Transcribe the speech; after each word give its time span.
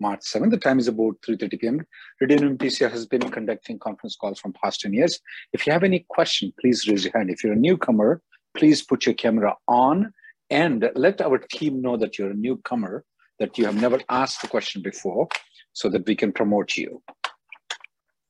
March 0.00 0.20
7th. 0.20 0.50
The 0.50 0.58
time 0.58 0.78
is 0.78 0.88
about 0.88 1.16
3.30 1.26 1.60
p.m. 1.60 1.86
Radio 2.20 2.38
MTC 2.38 2.90
has 2.90 3.06
been 3.06 3.22
conducting 3.30 3.78
conference 3.78 4.16
calls 4.16 4.38
from 4.38 4.52
past 4.52 4.80
10 4.80 4.92
years. 4.92 5.20
If 5.52 5.66
you 5.66 5.72
have 5.72 5.84
any 5.84 6.04
question, 6.08 6.52
please 6.60 6.86
raise 6.88 7.04
your 7.04 7.12
hand. 7.16 7.30
If 7.30 7.42
you're 7.42 7.54
a 7.54 7.56
newcomer, 7.56 8.22
please 8.56 8.82
put 8.82 9.06
your 9.06 9.14
camera 9.14 9.54
on 9.68 10.12
and 10.50 10.90
let 10.94 11.20
our 11.20 11.38
team 11.38 11.82
know 11.82 11.96
that 11.96 12.18
you're 12.18 12.30
a 12.30 12.34
newcomer, 12.34 13.04
that 13.38 13.58
you 13.58 13.64
have 13.66 13.80
never 13.80 14.00
asked 14.08 14.42
the 14.42 14.48
question 14.48 14.82
before, 14.82 15.28
so 15.72 15.88
that 15.88 16.06
we 16.06 16.14
can 16.14 16.32
promote 16.32 16.76
you. 16.76 17.02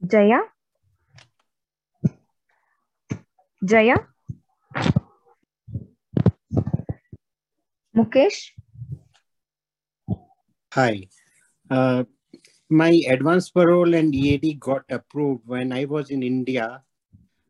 Jaya? 0.07 0.41
Jaya? 3.65 3.97
Mukesh? 7.97 8.51
Hi. 10.75 11.09
Uh, 11.71 12.05
my 12.69 12.91
advance 13.09 13.51
parole 13.51 13.95
and 13.95 14.15
EAD 14.15 14.55
got 14.55 14.85
approved 14.91 15.43
when 15.47 15.73
I 15.73 15.85
was 15.85 16.11
in 16.11 16.23
India 16.23 16.83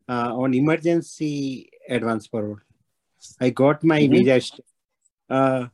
uh, 0.07 0.35
on 0.35 0.53
emergency 0.53 1.69
advance 1.89 2.27
parole. 2.27 2.59
I 3.39 3.49
got 3.49 3.83
my 3.83 4.01
Mhm. 4.01 4.11
visa. 4.11 4.61
Uh, 5.29 5.67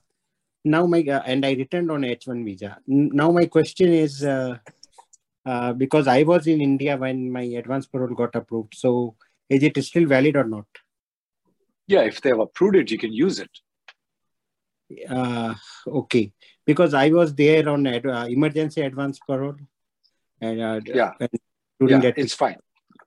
now 0.65 0.85
my 0.87 1.01
uh, 1.03 1.21
and 1.25 1.45
I 1.45 1.53
returned 1.53 1.91
on 1.91 2.01
H1 2.03 2.43
visa. 2.45 2.77
N- 2.89 3.09
Now 3.13 3.31
my 3.31 3.45
question 3.45 3.91
is 3.91 4.23
uh, 4.23 4.57
uh, 5.45 5.73
because 5.73 6.07
I 6.07 6.23
was 6.23 6.47
in 6.47 6.61
India 6.61 6.95
when 6.97 7.29
my 7.31 7.43
advance 7.43 7.85
parole 7.85 8.15
got 8.15 8.35
approved. 8.35 8.75
So 8.75 9.15
is 9.49 9.61
it 9.63 9.81
still 9.83 10.05
valid 10.05 10.35
or 10.37 10.45
not? 10.45 10.65
Yeah, 11.87 12.01
if 12.03 12.21
they 12.21 12.29
have 12.29 12.39
approved 12.39 12.77
it, 12.77 12.91
you 12.91 12.97
can 12.97 13.11
use 13.11 13.39
it. 13.39 13.51
Uh, 15.09 15.53
okay, 15.87 16.31
because 16.65 16.93
I 16.93 17.09
was 17.09 17.33
there 17.35 17.67
on 17.69 17.85
ad, 17.87 18.05
uh, 18.05 18.25
emergency 18.29 18.81
advance 18.81 19.19
parole, 19.19 19.55
and 20.41 20.61
uh, 20.61 20.79
Yeah. 20.85 21.13
and 21.19 21.29
during 21.79 21.95
yeah, 21.95 22.01
that 22.01 22.17
it's 22.17 22.33
fine. 22.33 22.57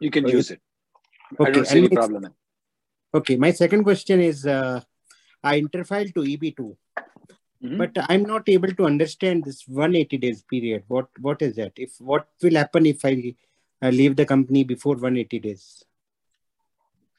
You 0.01 0.11
can 0.11 0.25
Okay. 0.25 0.37
use 0.37 0.51
it. 0.51 0.61
I 1.41 1.43
Okay, 1.43 1.53
don't 1.53 1.66
see 1.66 1.78
any 1.78 1.89
problem. 1.89 2.34
Okay, 3.15 3.37
my 3.37 3.50
second 3.53 3.84
question 3.84 4.21
is 4.21 4.47
uh, 4.47 4.81
I 5.43 5.61
interfiled 5.61 6.15
to 6.15 6.21
EB2, 6.21 6.77
Mhm. 7.62 7.78
but 7.78 7.93
I'm 8.09 8.25
not 8.25 8.49
able 8.49 8.72
to 8.81 8.84
understand 8.84 9.45
this 9.45 9.66
180 9.66 10.19
days 10.19 10.43
period. 10.43 10.84
What 10.89 11.09
what 11.21 11.43
is 11.43 11.56
that? 11.56 11.72
If 11.77 12.00
what 12.00 12.28
will 12.43 12.55
happen 12.62 12.87
if 12.87 13.05
I 13.05 13.34
uh, 13.83 13.89
leave 13.89 14.16
the 14.16 14.27
company 14.27 14.65
before 14.65 14.95
180 14.97 15.39
days? 15.50 15.66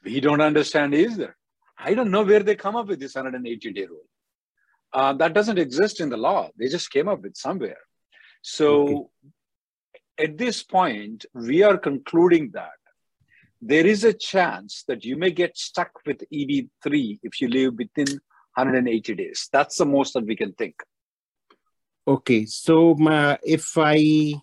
we 0.03 0.19
don't 0.21 0.41
understand 0.41 0.93
either. 0.95 1.35
I 1.77 1.93
don't 1.93 2.11
know 2.11 2.23
where 2.23 2.41
they 2.41 2.55
come 2.55 2.75
up 2.77 2.87
with 2.87 2.99
this 2.99 3.15
180 3.15 3.73
day 3.73 3.85
rule. 3.85 4.05
Uh, 4.93 5.13
that 5.13 5.33
doesn't 5.33 5.59
exist 5.59 5.99
in 5.99 6.09
the 6.09 6.17
law. 6.17 6.49
They 6.57 6.67
just 6.67 6.91
came 6.91 7.07
up 7.07 7.21
with 7.21 7.35
somewhere. 7.35 7.77
So 8.41 9.09
at 10.17 10.37
this 10.37 10.63
point, 10.63 11.25
we 11.33 11.63
are 11.63 11.77
concluding 11.77 12.51
that 12.53 12.79
there 13.61 13.85
is 13.85 14.03
a 14.03 14.13
chance 14.13 14.83
that 14.87 15.03
you 15.03 15.15
may 15.17 15.31
get 15.31 15.57
stuck 15.57 15.91
with 16.05 16.23
EB3 16.31 17.19
if 17.23 17.41
you 17.41 17.49
live 17.49 17.75
within 17.77 18.07
180 18.53 19.15
days. 19.15 19.49
That's 19.51 19.77
the 19.77 19.85
most 19.85 20.13
that 20.13 20.25
we 20.25 20.35
can 20.35 20.53
think. 20.53 20.75
Okay, 22.07 22.45
so 22.45 22.95
my, 22.95 23.37
if 23.43 23.77
I 23.77 24.33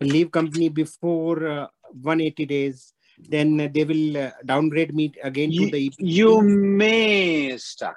leave 0.00 0.30
company 0.30 0.68
before 0.68 1.46
uh, 1.46 1.66
180 1.90 2.46
days, 2.46 2.92
then 3.18 3.56
they 3.56 3.84
will 3.84 4.16
uh, 4.16 4.30
downgrade 4.44 4.94
me 4.94 5.12
again 5.22 5.50
to 5.50 5.70
the 5.70 5.86
EB. 5.86 5.92
you 5.98 6.40
may 6.40 7.56
stuck. 7.58 7.96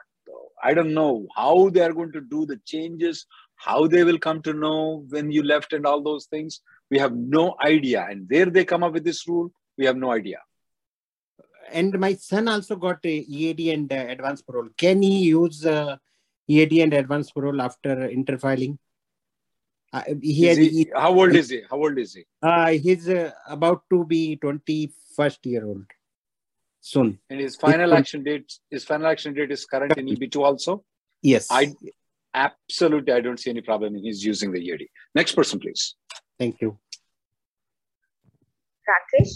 I 0.64 0.74
don't 0.74 0.94
know 0.94 1.28
how 1.36 1.70
they 1.70 1.82
are 1.82 1.94
going 1.94 2.12
to 2.14 2.22
do 2.22 2.46
the 2.46 2.58
changes, 2.66 3.26
how 3.56 3.88
they 3.88 4.04
will 4.04 4.20
come 4.20 4.42
to 4.44 4.54
know 4.54 5.06
when 5.10 5.32
you 5.32 5.44
left 5.44 5.74
and 5.74 5.86
all 5.86 6.02
those 6.02 6.26
things. 6.26 6.62
We 6.90 7.00
have 7.00 7.14
no 7.16 7.56
idea. 7.66 8.06
And 8.10 8.26
where 8.30 8.46
they 8.56 8.64
come 8.66 8.84
up 8.84 8.94
with 8.94 9.04
this 9.04 9.28
rule, 9.28 9.52
we 9.78 9.86
have 9.86 9.98
no 9.98 10.12
idea. 10.12 10.42
and 11.80 11.98
my 12.04 12.14
son 12.24 12.48
also 12.54 12.76
got 12.76 13.06
a 13.12 13.14
EAD 13.36 13.62
and 13.74 13.92
uh, 13.92 13.96
advance 14.16 14.42
parole. 14.48 14.68
Can 14.82 15.02
he 15.02 15.14
use 15.30 15.66
uh, 15.66 15.96
EAD 16.56 16.74
and 16.86 16.94
advance 16.94 17.32
parole 17.32 17.62
after 17.68 17.94
interfiling? 18.18 18.74
Uh, 19.92 20.04
he 20.22 20.48
he- 20.76 20.92
how 21.04 21.12
old 21.22 21.36
is 21.42 21.50
he? 21.56 21.62
How 21.72 21.78
old 21.86 21.98
is 22.04 22.14
he? 22.20 22.24
uh, 22.50 22.72
he's 22.86 23.08
uh, 23.10 23.32
about 23.58 23.82
to 23.94 24.04
be 24.14 24.22
21st 24.44 25.46
year 25.54 25.66
old 25.72 25.86
soon. 26.84 27.18
And 27.30 27.40
his 27.40 27.56
final 27.56 27.94
It- 27.94 27.98
action 27.98 28.24
date, 28.24 28.52
his 28.70 28.84
final 28.84 29.08
action 29.08 29.34
date 29.34 29.52
is 29.52 29.66
current 29.66 29.98
in 29.98 30.06
EB2 30.08 30.44
also. 30.44 30.84
Yes. 31.22 31.48
I 31.50 31.74
absolutely 32.34 33.14
I 33.14 33.22
don't 33.22 33.40
see 33.40 33.50
any 33.50 33.62
problem 33.62 33.96
in 33.96 34.04
his 34.06 34.24
using 34.26 34.52
the 34.52 34.60
EAD. 34.60 34.90
Next 35.16 35.34
person, 35.34 35.60
please. 35.60 35.96
Thank 36.38 36.60
you. 36.62 36.78
Rakesh? 38.90 39.34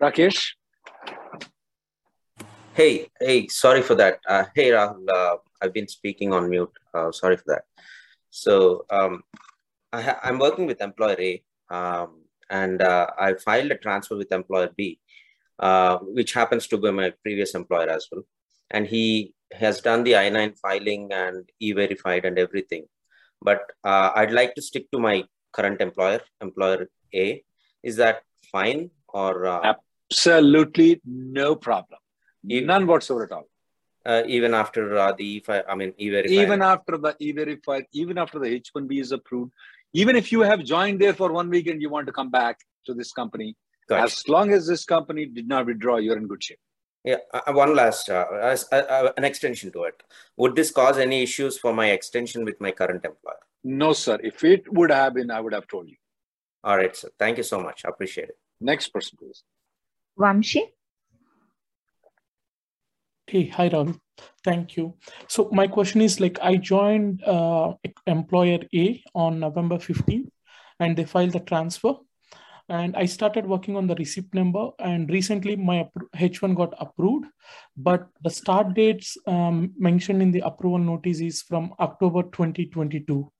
Rakesh. 0.00 0.54
Hey, 2.74 3.08
hey, 3.20 3.46
sorry 3.46 3.82
for 3.82 3.94
that. 3.94 4.18
Uh, 4.28 4.46
hey, 4.52 4.70
Rahul, 4.70 5.08
uh, 5.08 5.36
I've 5.62 5.72
been 5.72 5.86
speaking 5.86 6.32
on 6.32 6.50
mute. 6.50 6.72
Uh, 6.92 7.12
sorry 7.12 7.36
for 7.36 7.44
that. 7.46 7.62
So, 8.30 8.84
um, 8.90 9.22
I 9.92 10.16
I'm 10.24 10.40
working 10.40 10.66
with 10.66 10.80
employer 10.80 11.14
A, 11.20 11.42
um, 11.70 12.22
and 12.50 12.82
uh, 12.82 13.06
I 13.16 13.34
filed 13.34 13.70
a 13.70 13.76
transfer 13.76 14.16
with 14.16 14.32
employer 14.32 14.70
B, 14.76 14.98
uh, 15.60 15.98
which 15.98 16.32
happens 16.32 16.66
to 16.66 16.76
be 16.76 16.90
my 16.90 17.12
previous 17.22 17.54
employer 17.54 17.88
as 17.88 18.08
well. 18.10 18.24
And 18.72 18.88
he 18.88 19.34
has 19.52 19.80
done 19.80 20.02
the 20.02 20.16
I 20.16 20.28
9 20.28 20.54
filing 20.60 21.12
and 21.12 21.48
e 21.60 21.70
verified 21.70 22.24
and 22.24 22.40
everything. 22.40 22.86
But 23.40 23.70
uh, 23.84 24.10
I'd 24.16 24.32
like 24.32 24.56
to 24.56 24.62
stick 24.62 24.90
to 24.90 24.98
my 24.98 25.22
current 25.52 25.80
employer, 25.80 26.22
employer 26.40 26.88
A. 27.14 27.44
Is 27.84 27.94
that 27.96 28.22
fine? 28.50 28.90
Or 29.06 29.46
Absolutely 30.10 31.00
no 31.04 31.54
problem. 31.54 32.00
You- 32.46 32.66
None 32.66 32.86
whatsoever 32.86 33.24
at 33.24 33.32
all. 33.32 33.48
uh, 34.06 34.22
even 34.26 34.52
after 34.54 34.96
uh, 34.98 35.12
the 35.12 35.24
E, 35.24 35.42
I 35.68 35.74
mean, 35.74 35.94
e 35.96 36.10
verified? 36.10 36.30
even 36.42 36.60
after 36.62 36.98
the 36.98 37.16
e-verified, 37.18 37.86
even 37.92 38.18
after 38.18 38.38
the 38.38 38.48
H1B 38.60 39.00
is 39.00 39.12
approved, 39.12 39.52
even 39.94 40.14
if 40.16 40.30
you 40.30 40.40
have 40.42 40.62
joined 40.62 41.00
there 41.00 41.14
for 41.14 41.32
one 41.32 41.48
week 41.48 41.66
and 41.68 41.80
you 41.80 41.88
want 41.88 42.06
to 42.08 42.12
come 42.12 42.30
back 42.30 42.58
to 42.86 42.92
this 42.92 43.12
company, 43.12 43.56
Gotcha. 43.88 44.02
as 44.04 44.28
long 44.28 44.52
as 44.52 44.66
this 44.66 44.84
company 44.84 45.24
did 45.26 45.48
not 45.48 45.64
withdraw, 45.66 45.96
you're 45.96 46.18
in 46.18 46.26
good 46.26 46.42
shape. 46.44 46.58
Yeah, 47.02 47.16
uh, 47.32 47.52
one 47.52 47.74
last, 47.74 48.10
uh, 48.10 48.26
as- 48.42 48.66
uh, 48.72 48.76
uh, 48.76 49.12
an 49.16 49.24
extension 49.24 49.70
to 49.72 49.84
it. 49.84 50.02
Would 50.36 50.54
this 50.56 50.70
cause 50.70 50.98
any 50.98 51.22
issues 51.22 51.56
for 51.58 51.72
my 51.72 51.90
extension 51.90 52.44
with 52.44 52.60
my 52.60 52.72
current 52.72 53.04
employer? 53.04 53.40
No, 53.62 53.92
sir. 53.94 54.18
If 54.22 54.44
it 54.44 54.70
would 54.72 54.90
have 54.90 55.14
been, 55.14 55.30
I 55.30 55.40
would 55.40 55.54
have 55.54 55.66
told 55.68 55.88
you. 55.88 55.96
All 56.62 56.76
right, 56.76 56.94
sir. 56.94 57.08
Thank 57.18 57.38
you 57.38 57.42
so 57.42 57.58
much. 57.60 57.84
I 57.86 57.88
appreciate 57.88 58.28
it. 58.30 58.38
Next 58.60 58.88
person, 58.88 59.16
please. 59.18 59.42
Vamshi? 60.18 60.62
Hey, 63.26 63.46
hi 63.48 63.70
Rahul. 63.70 63.98
Thank 64.44 64.76
you. 64.76 64.94
So 65.28 65.48
my 65.50 65.66
question 65.66 66.02
is 66.02 66.20
like 66.20 66.38
I 66.42 66.56
joined 66.56 67.24
uh, 67.24 67.72
employer 68.06 68.58
A 68.74 69.02
on 69.14 69.40
November 69.40 69.76
15th 69.78 70.28
and 70.78 70.96
they 70.96 71.04
filed 71.04 71.32
the 71.32 71.40
transfer. 71.40 71.94
and 72.68 72.96
I 72.96 73.06
started 73.06 73.46
working 73.46 73.76
on 73.76 73.86
the 73.86 73.94
receipt 73.94 74.32
number. 74.34 74.70
And 74.78 75.10
recently, 75.10 75.56
my 75.56 75.88
H1 76.16 76.54
got 76.56 76.74
approved, 76.78 77.26
but 77.76 78.08
the 78.22 78.30
start 78.30 78.74
dates 78.74 79.16
um, 79.26 79.72
mentioned 79.78 80.22
in 80.22 80.30
the 80.30 80.40
approval 80.40 80.78
notice 80.78 81.20
is 81.20 81.42
from 81.42 81.74
October 81.78 82.22
2022. 82.22 83.30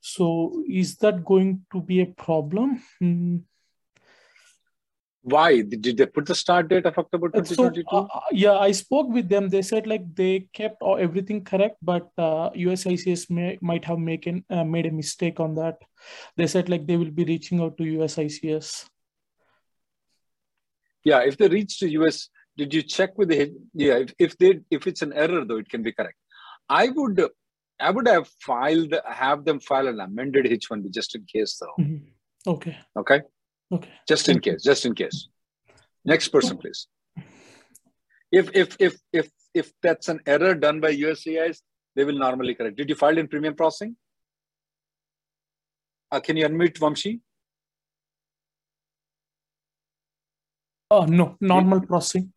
So, 0.00 0.62
is 0.68 0.96
that 0.96 1.24
going 1.24 1.66
to 1.72 1.80
be 1.80 2.00
a 2.00 2.06
problem? 2.06 2.80
Hmm. 3.00 3.38
Why 5.26 5.62
did 5.62 5.96
they 5.96 6.04
put 6.04 6.26
the 6.26 6.34
start 6.34 6.68
date 6.68 6.84
of 6.84 6.98
October 6.98 7.30
2022? 7.30 7.84
So, 7.90 7.96
uh, 7.96 8.06
uh, 8.14 8.20
yeah, 8.30 8.58
I 8.58 8.72
spoke 8.72 9.08
with 9.08 9.26
them. 9.26 9.48
They 9.48 9.62
said 9.62 9.86
like 9.86 10.14
they 10.14 10.48
kept 10.52 10.82
everything 10.82 11.42
correct, 11.42 11.78
but 11.80 12.10
uh, 12.18 12.50
USCIS 12.50 13.30
may, 13.30 13.58
might 13.62 13.86
have 13.86 13.98
making 13.98 14.44
uh, 14.50 14.64
made 14.64 14.84
a 14.84 14.90
mistake 14.90 15.40
on 15.40 15.54
that. 15.54 15.78
They 16.36 16.46
said 16.46 16.68
like 16.68 16.86
they 16.86 16.98
will 16.98 17.10
be 17.10 17.24
reaching 17.24 17.62
out 17.62 17.78
to 17.78 17.84
USCIS. 17.84 18.84
Yeah, 21.04 21.20
if 21.20 21.38
they 21.38 21.48
reach 21.48 21.78
to 21.78 21.88
US, 22.02 22.28
did 22.58 22.74
you 22.74 22.82
check 22.82 23.16
with 23.16 23.30
the 23.30 23.50
yeah? 23.72 23.94
If, 23.94 24.14
if 24.18 24.36
they 24.36 24.60
if 24.70 24.86
it's 24.86 25.00
an 25.00 25.14
error 25.14 25.46
though, 25.46 25.56
it 25.56 25.70
can 25.70 25.82
be 25.82 25.92
correct. 25.92 26.18
I 26.68 26.88
would 26.88 27.18
I 27.80 27.90
would 27.90 28.08
have 28.08 28.28
filed 28.40 28.94
have 29.08 29.46
them 29.46 29.58
file 29.58 29.88
an 29.88 30.00
amended 30.00 30.44
H1B 30.44 30.90
just 30.92 31.14
in 31.14 31.24
case 31.24 31.56
though. 31.58 31.82
Mm-hmm. 31.82 32.50
Okay. 32.50 32.76
Okay. 32.94 33.22
Okay. 33.72 33.90
Just 34.06 34.28
in 34.28 34.40
case, 34.40 34.62
just 34.62 34.84
in 34.86 34.94
case. 34.94 35.28
Next 36.04 36.28
person, 36.28 36.58
please. 36.58 36.86
If 38.30 38.50
if 38.54 38.76
if 38.78 38.96
if 39.12 39.30
if 39.54 39.72
that's 39.82 40.08
an 40.08 40.20
error 40.26 40.54
done 40.54 40.80
by 40.80 40.94
USCIS, 40.94 41.60
they 41.96 42.04
will 42.04 42.18
normally 42.18 42.54
correct. 42.54 42.76
Did 42.76 42.88
you 42.88 42.94
file 42.94 43.16
in 43.16 43.28
premium 43.28 43.54
processing? 43.54 43.96
Uh, 46.10 46.20
can 46.20 46.36
you 46.36 46.46
unmute 46.46 46.78
Vamshi? 46.78 47.20
Oh 50.90 51.04
no, 51.04 51.36
normal 51.40 51.78
yeah. 51.78 51.86
processing. 51.86 52.32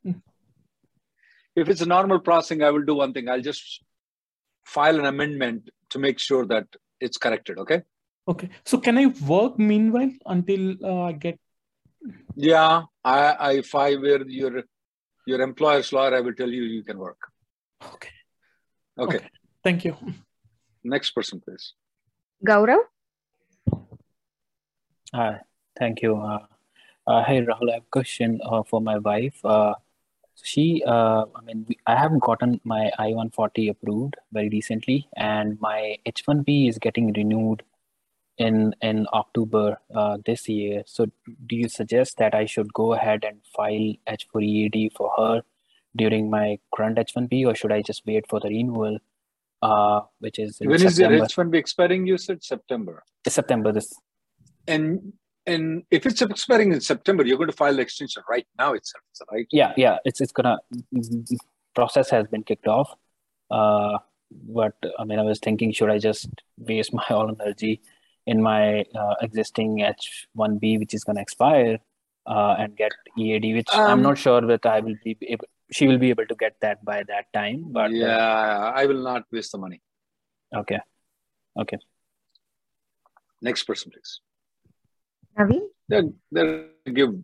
If 1.56 1.70
it's 1.70 1.82
a 1.82 1.86
normal 1.86 2.20
processing, 2.20 2.64
I 2.64 2.72
will 2.72 2.86
do 2.86 2.96
one 2.96 3.14
thing. 3.14 3.30
I'll 3.30 3.42
just 3.42 3.84
file 4.66 5.00
an 5.00 5.06
amendment 5.06 5.70
to 5.90 6.00
make 6.00 6.20
sure 6.20 6.46
that 6.48 6.68
it's 7.00 7.18
corrected. 7.18 7.58
Okay. 7.60 7.82
Okay. 8.28 8.50
So 8.66 8.78
can 8.78 8.98
I 8.98 9.08
work 9.28 9.58
meanwhile 9.58 10.12
until 10.26 10.76
uh, 10.84 11.04
I 11.04 11.12
get? 11.14 11.40
Yeah, 12.36 12.84
I, 13.04 13.20
I 13.32 13.52
if 13.54 13.74
I 13.74 13.96
were 13.96 14.24
your 14.28 14.64
your 15.26 15.42
employer's 15.42 15.92
lawyer, 15.94 16.16
I 16.16 16.22
will 16.22 16.34
tell 16.34 16.50
you 16.50 16.64
you 16.64 16.84
can 16.84 16.98
work. 16.98 17.20
Okay. 17.84 18.10
Okay. 19.00 19.18
okay. 19.18 19.28
Thank 19.64 19.86
you. 19.86 19.96
Next 20.84 21.12
person, 21.12 21.42
please. 21.42 21.74
Gaurav. 22.46 22.80
Hi. 25.14 25.42
Thank 25.78 26.02
you. 26.02 26.18
Uh, 26.18 26.46
uh, 27.06 27.24
hey 27.24 27.42
Rahul, 27.42 27.70
I 27.70 27.76
have 27.76 27.84
a 27.84 27.92
question 27.92 28.40
uh, 28.44 28.64
for 28.64 28.82
my 28.82 28.98
wife. 28.98 29.44
Uh, 29.46 29.76
she, 30.44 30.84
uh, 30.86 31.26
I 31.36 31.42
mean, 31.46 31.66
I 31.86 31.96
have 31.96 32.20
gotten 32.20 32.60
my 32.64 32.92
I-140 33.00 33.70
approved 33.70 34.16
very 34.32 34.50
recently, 34.50 35.08
and 35.16 35.60
my 35.60 35.98
H-1B 36.06 36.70
is 36.70 36.78
getting 36.78 37.14
renewed 37.14 37.64
in 38.38 38.76
in 38.82 39.08
October 39.14 39.78
uh, 39.94 40.18
this 40.26 40.48
year. 40.48 40.84
So, 40.86 41.08
do 41.48 41.56
you 41.56 41.70
suggest 41.70 42.18
that 42.18 42.36
I 42.36 42.46
should 42.46 42.74
go 42.74 42.94
ahead 42.94 43.24
and 43.24 43.40
file 43.56 43.94
H4EAD 44.08 44.94
for 44.94 45.12
her 45.18 45.42
during 45.96 46.30
my 46.30 46.60
current 46.76 46.98
H1B, 46.98 47.46
or 47.46 47.56
should 47.56 47.72
I 47.72 47.82
just 47.82 48.06
wait 48.06 48.28
for 48.30 48.40
the 48.40 48.50
renewal, 48.50 49.00
uh, 49.62 50.02
which 50.20 50.40
is 50.40 50.60
when 50.60 50.84
is 50.84 51.00
your 51.00 51.10
H1B 51.10 51.56
expiring? 51.56 52.06
You 52.06 52.18
said 52.18 52.44
September. 52.44 53.04
September 53.28 53.72
this. 53.72 53.94
And 54.68 55.14
and 55.46 55.84
if 55.90 56.06
it's 56.06 56.22
expiring 56.22 56.74
in 56.74 56.82
September, 56.82 57.26
you're 57.26 57.38
going 57.38 57.50
to 57.50 57.56
file 57.56 57.76
the 57.76 57.82
extension 57.82 58.22
right 58.30 58.46
now 58.60 58.74
itself, 58.74 59.04
right? 59.32 59.48
Yeah, 59.52 59.74
yeah. 59.78 59.98
It's 60.06 60.22
it's 60.22 60.32
gonna 60.32 60.58
process 61.74 62.10
has 62.10 62.28
been 62.28 62.44
kicked 62.44 62.68
off. 62.68 62.94
Uh, 63.50 63.98
but 64.30 64.76
I 65.00 65.06
mean, 65.06 65.20
I 65.20 65.24
was 65.24 65.40
thinking, 65.40 65.72
should 65.72 65.90
I 65.90 66.00
just 66.00 66.30
waste 66.58 66.94
my 67.00 67.06
all 67.10 67.34
energy 67.42 67.82
in 68.28 68.42
my 68.42 68.86
uh, 68.94 69.16
existing 69.22 69.80
H1B, 69.80 70.80
which 70.80 70.94
is 70.94 71.04
going 71.04 71.16
to 71.16 71.22
expire, 71.22 71.80
uh, 72.28 72.56
and 72.60 72.76
get 72.76 72.92
EAD, 73.18 73.56
which 73.56 73.70
um, 73.74 73.90
I'm 73.92 74.02
not 74.02 74.18
sure 74.18 74.42
that 74.42 74.66
I 74.66 74.82
will 74.82 74.96
be 75.04 75.18
able. 75.22 75.48
She 75.72 75.88
will 75.88 75.98
be 75.98 76.10
able 76.10 76.26
to 76.28 76.36
get 76.36 76.56
that 76.62 76.84
by 76.86 77.04
that 77.08 77.32
time, 77.34 77.66
but 77.72 77.92
uh, 77.92 77.94
yeah, 77.94 78.72
I 78.76 78.86
will 78.86 79.02
not 79.02 79.24
waste 79.32 79.54
the 79.54 79.58
money. 79.58 79.82
Okay, 80.56 80.80
okay. 81.60 81.78
Next 83.42 83.64
person, 83.64 83.92
please. 83.92 84.20
Naveen. 85.40 85.64
They 85.88 86.02
they 86.32 86.92
give 86.94 87.16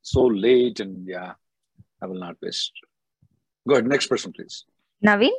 so 0.00 0.24
late, 0.24 0.80
and 0.80 1.06
yeah, 1.06 1.34
I 2.00 2.06
will 2.06 2.20
not 2.20 2.36
waste. 2.42 2.72
Go 3.68 3.74
ahead. 3.74 3.86
Next 3.86 4.06
person, 4.06 4.32
please. 4.32 4.64
Naveen. 5.04 5.36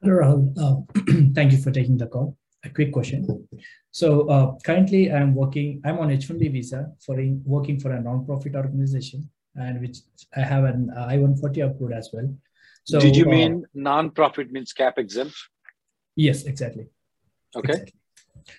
Hello, 0.00 0.14
Rahul. 0.22 0.42
Uh, 0.56 1.32
thank 1.34 1.52
you 1.52 1.58
for 1.58 1.70
taking 1.70 1.98
the 1.98 2.06
call 2.06 2.37
a 2.64 2.68
quick 2.70 2.92
question. 2.92 3.46
So 3.90 4.28
uh, 4.28 4.54
currently 4.64 5.12
I'm 5.12 5.34
working, 5.34 5.80
I'm 5.84 5.98
on 5.98 6.10
H-1B 6.10 6.52
visa 6.52 6.90
for 7.04 7.18
in, 7.20 7.42
working 7.44 7.78
for 7.78 7.92
a 7.92 8.00
non-profit 8.00 8.54
organization 8.54 9.28
and 9.54 9.80
which 9.80 9.98
I 10.36 10.40
have 10.40 10.64
an 10.64 10.90
uh, 10.96 11.06
I-140 11.06 11.70
approved 11.70 11.92
as 11.92 12.10
well. 12.12 12.32
So 12.84 13.00
did 13.00 13.16
you 13.16 13.26
uh, 13.26 13.30
mean 13.30 13.64
non-profit 13.74 14.50
means 14.50 14.72
cap 14.72 14.98
exempt? 14.98 15.36
Yes, 16.16 16.44
exactly. 16.44 16.86
Okay. 17.54 17.72
Exactly. 17.72 17.94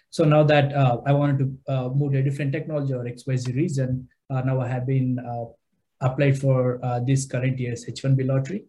So 0.10 0.24
now 0.24 0.44
that 0.44 0.74
uh, 0.74 0.98
I 1.06 1.14
wanted 1.14 1.40
to 1.40 1.74
uh, 1.74 1.90
move 1.90 2.14
to 2.14 2.20
a 2.20 2.24
different 2.24 2.52
technology 2.52 2.94
or 2.94 3.04
XYZ 3.04 3.56
reason, 3.56 4.08
uh, 4.30 4.42
now 4.42 4.62
I 4.62 4.68
have 4.68 4.86
been 4.86 5.20
applied 6.02 6.40
for 6.40 6.80
this 7.06 7.26
current 7.26 7.58
year's 7.60 7.88
H-1B 7.88 8.28
lottery. 8.28 8.66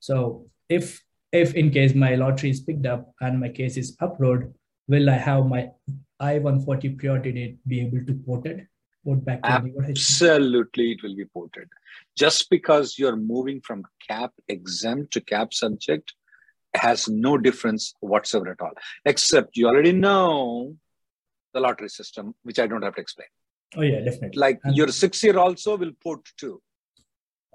So 0.00 0.46
if 0.68 1.02
if 1.32 1.54
in 1.54 1.70
case 1.70 1.94
my 1.94 2.14
lottery 2.14 2.50
is 2.50 2.60
picked 2.60 2.86
up 2.86 3.12
and 3.20 3.40
my 3.40 3.48
case 3.48 3.76
is 3.76 3.96
approved, 4.00 4.52
will 4.88 5.08
I 5.08 5.14
have 5.14 5.46
my 5.46 5.70
I-140 6.18 6.98
priority 6.98 7.32
date 7.32 7.58
be 7.66 7.80
able 7.80 8.04
to 8.04 8.14
port 8.26 8.46
it? 8.46 8.66
Port 9.04 9.24
back 9.24 9.40
Absolutely, 9.44 10.92
it 10.92 11.02
will 11.02 11.16
be 11.16 11.24
ported. 11.24 11.68
Just 12.18 12.50
because 12.50 12.98
you're 12.98 13.16
moving 13.16 13.60
from 13.62 13.84
cap 14.06 14.32
exempt 14.48 15.12
to 15.14 15.20
cap 15.22 15.54
subject 15.54 16.12
has 16.74 17.08
no 17.08 17.38
difference 17.38 17.94
whatsoever 18.00 18.50
at 18.50 18.60
all, 18.60 18.72
except 19.04 19.56
you 19.56 19.66
already 19.68 19.92
know 19.92 20.76
the 21.54 21.60
lottery 21.60 21.88
system, 21.88 22.34
which 22.42 22.58
I 22.58 22.66
don't 22.66 22.82
have 22.82 22.94
to 22.96 23.00
explain. 23.00 23.28
Oh 23.76 23.82
yeah, 23.82 24.00
definitely. 24.00 24.38
Like 24.38 24.60
and 24.64 24.76
your 24.76 24.88
six 24.88 25.22
year 25.22 25.38
also 25.38 25.76
will 25.76 25.92
port 26.02 26.28
too. 26.36 26.60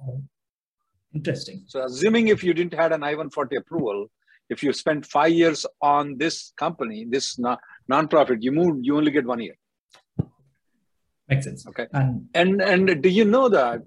Oh. 0.01 0.23
Interesting. 1.15 1.63
So 1.67 1.85
assuming 1.85 2.27
if 2.27 2.43
you 2.43 2.53
didn't 2.53 2.73
had 2.73 2.91
an 2.91 3.01
I-140 3.01 3.57
approval, 3.57 4.07
if 4.49 4.61
you 4.61 4.73
spent 4.73 5.05
five 5.05 5.31
years 5.31 5.65
on 5.81 6.17
this 6.17 6.53
company, 6.57 7.05
this 7.09 7.39
non- 7.39 7.57
nonprofit, 7.91 8.39
you 8.41 8.51
moved, 8.51 8.85
you 8.85 8.97
only 8.97 9.11
get 9.11 9.25
one 9.25 9.39
year. 9.39 9.55
Makes 11.29 11.45
sense. 11.45 11.65
Okay. 11.67 11.87
And 11.93 12.27
and 12.35 12.61
and 12.61 13.01
do 13.01 13.09
you 13.09 13.25
know 13.25 13.49
that 13.49 13.81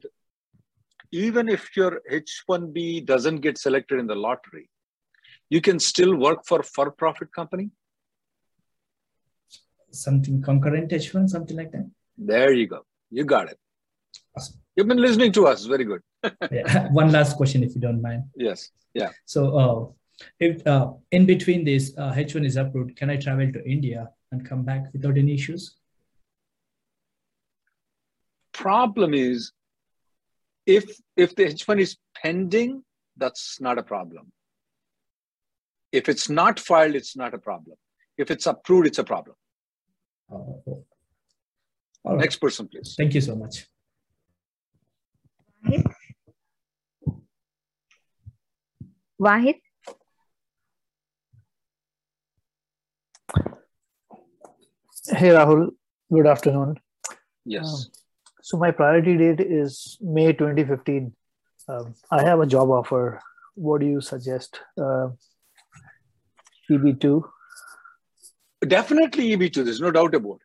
even 1.13 1.49
if 1.49 1.77
your 1.77 2.01
H1B 2.11 3.07
doesn't 3.07 3.41
get 3.43 3.59
selected 3.59 4.01
in 4.01 4.09
the 4.09 4.17
lottery, 4.17 4.69
you 5.49 5.61
can 5.61 5.79
still 5.79 6.17
work 6.17 6.45
for 6.47 6.63
for-profit 6.63 7.33
company? 7.33 7.71
Something 9.93 10.43
concurrent 10.43 10.91
H1, 10.91 11.29
something 11.29 11.57
like 11.57 11.71
that. 11.73 11.89
There 12.17 12.53
you 12.53 12.67
go. 12.67 12.85
You 13.11 13.25
got 13.25 13.51
it. 13.51 13.59
Awesome. 14.37 14.57
You've 14.75 14.89
been 14.89 15.01
listening 15.01 15.33
to 15.33 15.47
us. 15.47 15.65
Very 15.65 15.85
good. 15.85 16.03
Yeah. 16.51 16.89
One 16.93 17.13
last 17.13 17.37
question, 17.37 17.63
if 17.63 17.75
you 17.75 17.81
don't 17.81 18.03
mind. 18.03 18.25
Yes. 18.37 18.71
Yeah. 18.95 19.11
So, 19.25 19.59
uh, 19.59 20.25
if 20.41 20.67
uh, 20.67 20.93
in 21.13 21.27
between 21.27 21.65
this 21.65 21.93
uh, 21.97 22.13
H1 22.13 22.45
is 22.45 22.57
approved, 22.57 22.97
can 22.97 23.11
I 23.11 23.17
travel 23.17 23.53
to 23.53 23.65
India 23.65 24.09
and 24.33 24.45
come 24.45 24.65
back 24.65 24.93
without 24.93 25.17
any 25.17 25.35
issues? 25.35 25.77
Problem 28.53 29.15
is, 29.15 29.53
if 30.67 31.01
if 31.17 31.37
the 31.37 31.45
H1 31.45 31.81
is 31.81 31.97
pending, 32.21 32.83
that's 33.17 33.61
not 33.61 33.79
a 33.79 33.83
problem. 33.83 34.33
If 35.93 36.09
it's 36.09 36.29
not 36.29 36.59
filed, 36.61 36.95
it's 36.95 37.17
not 37.17 37.33
a 37.35 37.39
problem. 37.39 37.77
If 38.17 38.31
it's 38.31 38.47
approved, 38.47 38.89
it's 38.89 38.99
a 38.99 39.05
problem. 39.05 39.37
Oh, 40.31 40.85
Next 42.05 42.37
person, 42.37 42.69
please. 42.69 42.95
Thank 42.97 43.15
you 43.15 43.21
so 43.21 43.37
much. 43.37 43.67
Wahid. 49.21 49.57
Hey 55.11 55.31
Rahul, 55.31 55.71
good 56.13 56.27
afternoon. 56.27 56.79
Yes. 57.45 57.65
Um, 57.67 57.81
so 58.43 58.59
my 58.59 58.71
priority 58.71 59.17
date 59.17 59.41
is 59.41 59.99
May 60.01 60.33
2015. 60.33 61.15
Um, 61.69 61.95
I 62.11 62.23
have 62.23 62.41
a 62.41 62.47
job 62.47 62.71
offer. 62.71 63.21
What 63.55 63.81
do 63.81 63.87
you 63.87 64.01
suggest? 64.01 64.61
Uh, 64.81 65.09
EB2? 66.71 67.23
Definitely 68.67 69.37
EB2. 69.37 69.65
There's 69.65 69.81
no 69.81 69.91
doubt 69.91 70.15
about 70.15 70.35
it. 70.35 70.41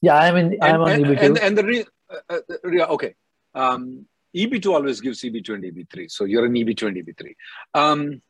Yeah, 0.00 0.16
I'm 0.16 0.36
in. 0.36 0.58
I'm 0.62 0.74
and, 0.74 0.82
on 0.82 0.90
and, 0.90 1.04
EB2. 1.04 1.22
and, 1.22 1.38
and 1.38 1.58
the 1.58 1.64
re, 1.64 1.84
uh, 2.30 2.38
uh, 2.38 2.86
okay. 2.94 3.14
Um, 3.54 4.06
EB2 4.36 4.66
always 4.74 5.00
gives 5.00 5.22
EB2 5.22 5.54
and 5.54 5.64
EB3. 5.64 6.10
So 6.10 6.24
you're 6.24 6.44
an 6.44 6.52
EB2 6.52 6.88
and 6.88 6.96
EB3. 6.98 7.34
Um, 7.74 8.22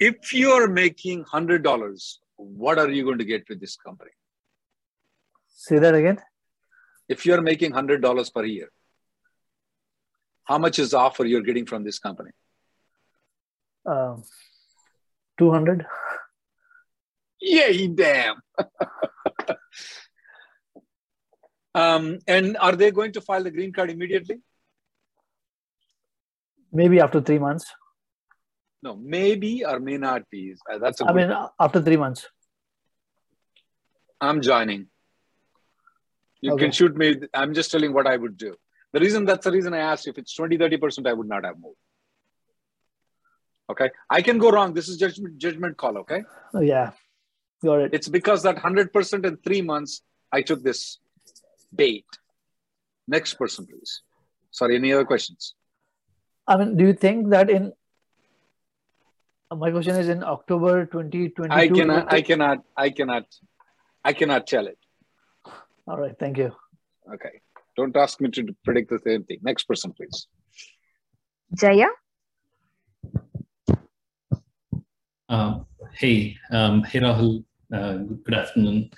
if 0.00 0.32
you're 0.32 0.68
making 0.68 1.24
$100, 1.24 2.14
what 2.36 2.78
are 2.78 2.90
you 2.90 3.04
going 3.04 3.18
to 3.18 3.24
get 3.24 3.48
with 3.48 3.60
this 3.60 3.76
company? 3.76 4.10
Say 5.48 5.78
that 5.78 5.94
again. 5.94 6.18
If 7.08 7.24
you're 7.24 7.40
making 7.40 7.72
$100 7.72 8.34
per 8.34 8.44
year, 8.44 8.72
how 10.44 10.58
much 10.58 10.80
is 10.80 10.90
the 10.90 10.98
offer 10.98 11.24
you're 11.24 11.42
getting 11.42 11.66
from 11.66 11.84
this 11.84 12.00
company? 12.00 12.30
Um, 13.86 14.24
200. 15.38 15.86
Yay, 17.40 17.86
damn. 17.88 18.42
um, 21.74 22.18
and 22.26 22.56
are 22.58 22.76
they 22.76 22.90
going 22.90 23.12
to 23.12 23.20
file 23.20 23.42
the 23.42 23.50
green 23.50 23.72
card 23.72 23.90
immediately? 23.90 24.40
Maybe 26.72 27.00
after 27.00 27.20
three 27.20 27.38
months. 27.38 27.66
No, 28.82 28.96
maybe 28.96 29.64
or 29.64 29.78
may 29.78 29.96
not 29.96 30.28
be. 30.30 30.54
Uh, 30.70 30.78
That's 30.78 31.00
a 31.00 31.06
I 31.06 31.12
mean, 31.12 31.32
after 31.60 31.80
three 31.80 31.96
months. 31.96 32.26
I'm 34.20 34.40
joining. 34.40 34.88
You 36.40 36.52
Okay. 36.54 36.64
can 36.64 36.72
shoot 36.72 36.96
me. 36.96 37.16
I'm 37.34 37.54
just 37.54 37.70
telling 37.70 37.92
what 37.92 38.06
I 38.06 38.16
would 38.16 38.36
do. 38.36 38.56
The 38.92 39.00
reason 39.00 39.24
that's 39.24 39.44
the 39.44 39.52
reason 39.52 39.72
I 39.74 39.78
asked. 39.78 40.08
If 40.08 40.18
it's 40.18 40.34
20, 40.34 40.58
30%, 40.58 41.06
I 41.06 41.12
would 41.12 41.28
not 41.28 41.44
have 41.44 41.58
moved. 41.58 41.76
Okay. 43.70 43.90
I 44.10 44.20
can 44.22 44.38
go 44.38 44.50
wrong. 44.50 44.74
This 44.74 44.88
is 44.88 44.96
judgment 44.96 45.38
judgment 45.38 45.76
call. 45.76 45.98
Okay. 45.98 46.24
Oh, 46.52 46.60
yeah, 46.60 46.90
got 47.64 47.80
it. 47.80 47.94
It's 47.94 48.08
because 48.08 48.42
that 48.42 48.56
100% 48.56 49.24
in 49.24 49.36
three 49.38 49.62
months, 49.62 50.02
I 50.32 50.42
took 50.42 50.62
this 50.62 50.98
bait. 51.74 52.06
Next 53.08 53.34
person, 53.34 53.66
please. 53.66 54.02
Sorry, 54.50 54.76
any 54.76 54.92
other 54.92 55.04
questions? 55.04 55.54
I 56.46 56.56
mean, 56.56 56.76
do 56.76 56.84
you 56.84 56.92
think 56.92 57.30
that 57.30 57.50
in 57.50 57.72
uh, 59.50 59.56
my 59.56 59.70
question 59.70 59.96
is 59.96 60.08
in 60.08 60.22
October 60.22 60.86
2022? 60.86 61.52
I 61.52 61.68
cannot, 61.68 62.12
I 62.12 62.22
cannot, 62.22 62.58
I 62.76 62.90
cannot, 62.90 63.24
I 64.04 64.12
cannot 64.12 64.46
tell 64.46 64.66
it. 64.66 64.78
All 65.86 65.98
right, 65.98 66.16
thank 66.18 66.38
you. 66.38 66.52
Okay. 67.12 67.40
Don't 67.76 67.96
ask 67.96 68.20
me 68.20 68.30
to 68.30 68.54
predict 68.64 68.90
the 68.90 69.00
same 69.04 69.24
thing. 69.24 69.38
Next 69.42 69.64
person, 69.64 69.92
please. 69.92 70.26
Jaya, 71.54 71.88
Um, 75.32 75.64
hey, 75.94 76.36
um, 76.50 76.82
hey 76.84 77.00
Rahul, 77.00 77.42
uh, 77.72 77.94
good 78.24 78.34
afternoon. 78.34 78.90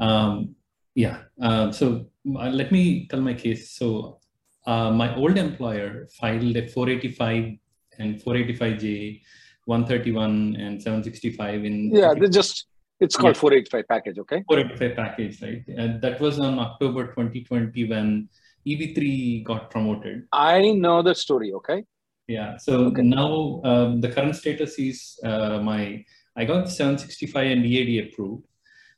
Um, 0.00 0.56
yeah, 0.94 1.22
uh, 1.40 1.70
so 1.72 2.06
uh, 2.36 2.48
let 2.50 2.72
me 2.72 3.06
tell 3.10 3.20
my 3.20 3.34
case. 3.34 3.70
So 3.72 4.18
uh, 4.66 4.90
my 4.90 5.14
old 5.16 5.38
employer 5.38 6.08
filed 6.20 6.56
a 6.56 6.66
485 6.68 7.56
and 7.98 8.20
485J, 8.22 9.20
131 9.66 10.56
and 10.58 10.82
765 10.82 11.64
in 11.64 11.90
Yeah, 11.94 12.14
they 12.14 12.28
just, 12.28 12.66
it's 12.98 13.16
called 13.16 13.36
Yeah. 13.36 13.40
485 13.40 13.88
package. 13.88 14.18
Okay. 14.18 14.42
485 14.48 14.96
package, 14.96 15.42
right? 15.42 15.62
And 15.76 16.00
that 16.02 16.20
was 16.20 16.38
on 16.38 16.58
October 16.58 17.06
2020 17.08 17.88
when 17.88 18.28
EB3 18.66 19.44
got 19.44 19.70
promoted. 19.70 20.26
I 20.32 20.72
know 20.72 21.02
the 21.02 21.14
story. 21.14 21.52
Okay. 21.54 21.84
Yeah. 22.26 22.56
So 22.58 22.86
Okay. 22.86 23.02
now 23.02 23.60
um, 23.64 24.00
the 24.00 24.08
current 24.08 24.36
status 24.36 24.78
is 24.78 25.18
uh, 25.24 25.60
my 25.60 26.04
I 26.36 26.44
got 26.44 26.70
765 26.70 27.46
and 27.50 27.66
EAD 27.66 28.08
approved. 28.12 28.44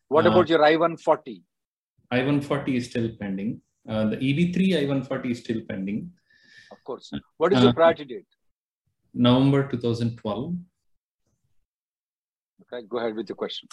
What 0.09 0.27
Uh, 0.27 0.31
about 0.31 0.49
your 0.49 0.63
I-140? 0.65 1.43
I-140 2.13 2.77
is 2.77 2.85
still 2.91 3.09
pending. 3.21 3.61
Uh, 3.89 4.05
the 4.13 4.17
EB3 4.17 4.57
I-140 4.81 5.31
is 5.31 5.39
still 5.41 5.61
pending. 5.69 6.11
Of 6.71 6.85
course. 6.85 7.11
What 7.39 7.53
is 7.53 7.61
your 7.61 7.71
Uh, 7.71 7.79
priority 7.81 8.05
date? 8.05 8.31
November 9.15 9.61
2012. 9.69 10.55
Okay, 12.63 12.87
go 12.89 12.99
ahead 12.99 13.15
with 13.17 13.29
your 13.29 13.37
question. 13.37 13.69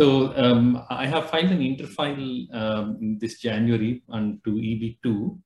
So 0.00 0.34
um, 0.44 0.82
I 0.88 1.06
have 1.06 1.28
filed 1.30 1.50
an 1.56 1.60
interfile 1.60 2.54
um, 2.54 3.18
this 3.20 3.38
January 3.38 4.02
onto 4.08 4.54
EB2, 4.70 5.38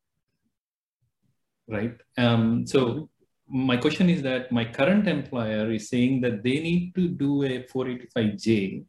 right? 1.68 1.96
Um, 2.16 2.66
so 2.66 3.10
my 3.48 3.76
question 3.76 4.08
is 4.08 4.22
that 4.22 4.52
my 4.52 4.64
current 4.64 5.08
employer 5.08 5.70
is 5.72 5.88
saying 5.88 6.20
that 6.22 6.42
they 6.44 6.60
need 6.68 6.94
to 6.94 7.08
do 7.08 7.42
a 7.42 7.64
485J 7.64 8.84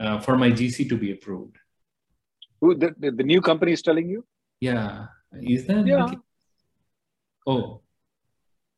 uh, 0.00 0.20
for 0.20 0.36
my 0.38 0.50
GC 0.50 0.88
to 0.88 0.96
be 0.96 1.12
approved. 1.12 1.56
Who 2.62 2.74
the, 2.74 2.94
the, 2.98 3.10
the 3.10 3.24
new 3.24 3.42
company 3.42 3.72
is 3.72 3.82
telling 3.82 4.08
you? 4.08 4.24
Yeah, 4.60 5.06
is 5.34 5.66
that? 5.66 5.86
Yeah. 5.86 6.06
Oh, 7.46 7.82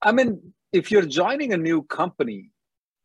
I 0.03 0.11
mean, 0.11 0.55
if 0.73 0.91
you're 0.91 1.07
joining 1.07 1.53
a 1.53 1.57
new 1.57 1.83
company, 1.83 2.51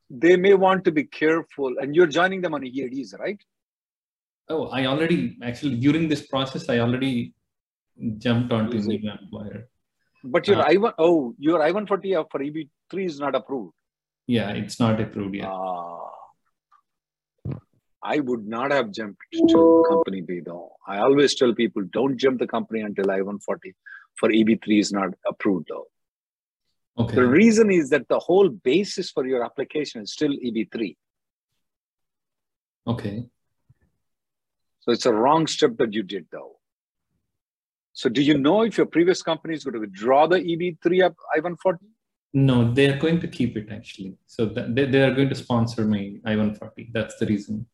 they 0.09 0.35
may 0.37 0.53
want 0.55 0.85
to 0.85 0.91
be 0.91 1.03
careful, 1.03 1.75
and 1.79 1.95
you're 1.95 2.07
joining 2.07 2.41
them 2.41 2.55
on 2.55 2.63
EADs, 2.63 3.13
right? 3.19 3.39
oh, 4.49 4.67
I 4.67 4.85
already 4.85 5.37
actually 5.43 5.75
during 5.75 6.07
this 6.09 6.25
process 6.27 6.69
I 6.69 6.79
already 6.79 7.33
jumped 8.17 8.51
onto 8.51 8.77
new 8.79 9.11
employer. 9.11 9.69
But 10.23 10.47
your 10.47 10.59
Uh, 10.59 10.71
I-1, 10.71 10.93
oh, 10.97 11.35
your 11.37 11.61
I-140 11.61 12.25
for 12.31 12.39
EB3 12.39 13.05
is 13.05 13.19
not 13.19 13.35
approved. 13.35 13.73
Yeah, 14.27 14.49
it's 14.51 14.79
not 14.79 14.99
approved 14.99 15.35
yet. 15.35 15.45
Ah. 15.45 16.08
I 18.01 18.19
would 18.19 18.47
not 18.47 18.71
have 18.71 18.91
jumped 18.91 19.21
to 19.33 19.85
company 19.89 20.21
B 20.21 20.41
though. 20.45 20.71
I 20.87 20.99
always 20.99 21.35
tell 21.35 21.53
people 21.53 21.83
don't 21.91 22.17
jump 22.17 22.39
the 22.39 22.47
company 22.47 22.81
until 22.81 23.11
I-140 23.11 23.73
for 24.15 24.29
EB3 24.29 24.79
is 24.79 24.91
not 24.91 25.09
approved 25.27 25.67
though. 25.69 25.87
Okay. 26.97 27.15
The 27.15 27.27
reason 27.27 27.71
is 27.71 27.89
that 27.89 28.07
the 28.07 28.19
whole 28.19 28.49
basis 28.49 29.11
for 29.11 29.25
your 29.25 29.43
application 29.43 30.01
is 30.01 30.11
still 30.11 30.31
EB3. 30.31 30.95
Okay. 32.87 33.25
So 34.81 34.91
it's 34.91 35.05
a 35.05 35.13
wrong 35.13 35.47
step 35.47 35.77
that 35.77 35.93
you 35.93 36.03
did 36.03 36.27
though. 36.31 36.57
So 37.93 38.09
do 38.09 38.21
you 38.21 38.37
know 38.37 38.63
if 38.63 38.77
your 38.77 38.85
previous 38.85 39.21
company 39.21 39.53
is 39.55 39.63
going 39.63 39.73
to 39.73 39.79
withdraw 39.81 40.27
the 40.27 40.37
EB3 40.39 41.03
up 41.03 41.15
I-140? 41.35 41.77
No, 42.33 42.71
they 42.71 42.87
are 42.87 42.97
going 42.97 43.19
to 43.19 43.27
keep 43.27 43.57
it 43.57 43.69
actually. 43.71 44.15
So 44.25 44.45
that, 44.45 44.75
they, 44.75 44.85
they 44.85 45.01
are 45.01 45.13
going 45.13 45.29
to 45.29 45.35
sponsor 45.35 45.85
my 45.85 46.15
I-140. 46.25 46.93
That's 46.93 47.17
the 47.17 47.25
reason. 47.25 47.65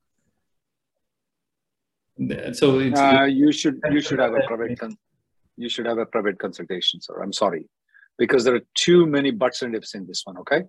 The- 2.18 2.54
So 2.54 2.80
it's 2.80 3.00
Uh, 3.00 3.26
you 3.30 3.52
should 3.52 3.80
you 3.92 4.02
should 4.02 4.20
have 4.20 4.34
a 4.34 4.44
private 4.48 4.80
con- 4.80 4.98
you 5.58 5.70
should 5.70 5.86
have 5.86 5.98
a 5.98 6.06
private 6.06 6.38
consultation, 6.40 7.02
sir. 7.02 7.22
I'm 7.22 7.34
sorry, 7.34 7.68
because 8.18 8.44
there 8.44 8.56
are 8.56 8.66
too 8.74 9.06
many 9.06 9.32
butts 9.32 9.62
and 9.62 9.76
ifs 9.76 9.96
in 9.96 10.06
this 10.08 10.22
one. 10.26 10.38
Okay, 10.40 10.64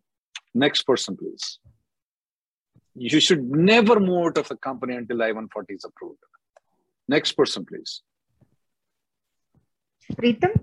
next 0.55 0.83
person, 0.83 1.17
please. 1.17 1.59
You 2.95 3.21
should 3.21 3.43
never 3.45 4.00
move 4.00 4.26
out 4.26 4.38
of 4.38 4.50
a 4.50 4.57
company 4.57 4.95
until 4.97 5.23
I-140 5.23 5.75
is 5.75 5.85
approved. 5.85 6.19
Next 7.09 7.33
person, 7.33 7.65
please. 7.67 8.03
Preetham, 10.15 10.55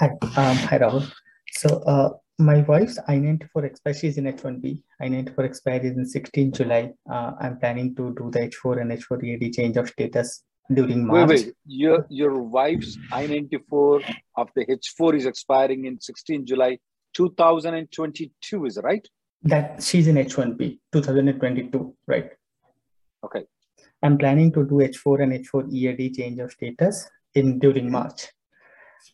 Hi, 0.00 0.08
um, 0.22 0.56
hi 0.68 0.78
Rahul. 0.78 1.10
So 1.52 1.68
uh, 1.92 2.10
my 2.40 2.60
wife's 2.62 2.98
I-94 3.06 3.64
expiry 3.64 3.94
she's 3.94 4.18
in 4.18 4.26
H-1B. 4.26 4.82
I-94 5.00 5.44
expiry 5.44 5.88
is 5.88 5.96
in 5.96 6.06
16 6.06 6.52
July. 6.52 6.92
Uh, 7.10 7.32
I'm 7.40 7.58
planning 7.58 7.94
to 7.96 8.14
do 8.14 8.30
the 8.32 8.42
H-4 8.44 8.80
and 8.80 8.92
H-4 8.92 9.22
EAD 9.22 9.52
change 9.52 9.76
of 9.76 9.88
status 9.88 10.42
during 10.72 11.06
Wait, 11.06 11.18
March. 11.18 11.28
wait. 11.28 11.54
Your 11.66 12.06
your 12.08 12.42
wife's 12.42 12.96
I-94 13.12 14.14
of 14.36 14.48
the 14.54 14.66
H4 14.66 15.16
is 15.16 15.26
expiring 15.26 15.84
in 15.84 16.00
16 16.00 16.46
July 16.46 16.78
2022. 17.14 18.66
Is 18.66 18.76
it 18.76 18.84
right? 18.84 19.06
That 19.42 19.82
she's 19.82 20.06
in 20.06 20.16
H-1B 20.16 20.78
2022, 20.92 21.94
right? 22.06 22.30
Okay. 23.24 23.44
I'm 24.02 24.16
planning 24.16 24.52
to 24.52 24.64
do 24.64 24.80
H-4 24.80 25.22
and 25.22 25.32
H-4 25.34 25.72
EAD 25.72 26.14
change 26.14 26.38
of 26.38 26.52
status 26.52 27.08
in 27.34 27.58
during 27.58 27.90
March. 27.90 28.28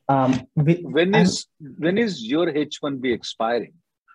Um, 0.09 0.47
When 0.55 1.14
is 1.14 1.47
when 1.78 1.99
is 1.99 2.25
your 2.25 2.47
H1B 2.47 3.12
expiring? 3.12 3.75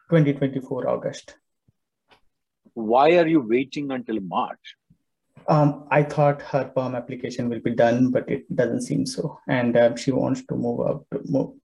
2024 0.09 0.87
August? 0.87 1.35
Why 2.73 3.17
are 3.17 3.27
you 3.27 3.41
waiting 3.41 3.91
until 3.91 4.19
March? 4.19 4.75
Um, 5.47 5.87
I 5.89 6.03
thought 6.03 6.41
her 6.41 6.65
perm 6.65 6.95
application 6.95 7.49
will 7.49 7.59
be 7.59 7.71
done, 7.71 8.11
but 8.11 8.29
it 8.29 8.53
doesn't 8.55 8.81
seem 8.81 9.05
so. 9.05 9.39
And 9.47 9.75
um, 9.75 9.97
she 9.97 10.11
wants 10.11 10.45
to 10.45 10.55
move 10.55 10.81
up. 10.81 11.05
To 11.11 11.21
move. 11.25 11.55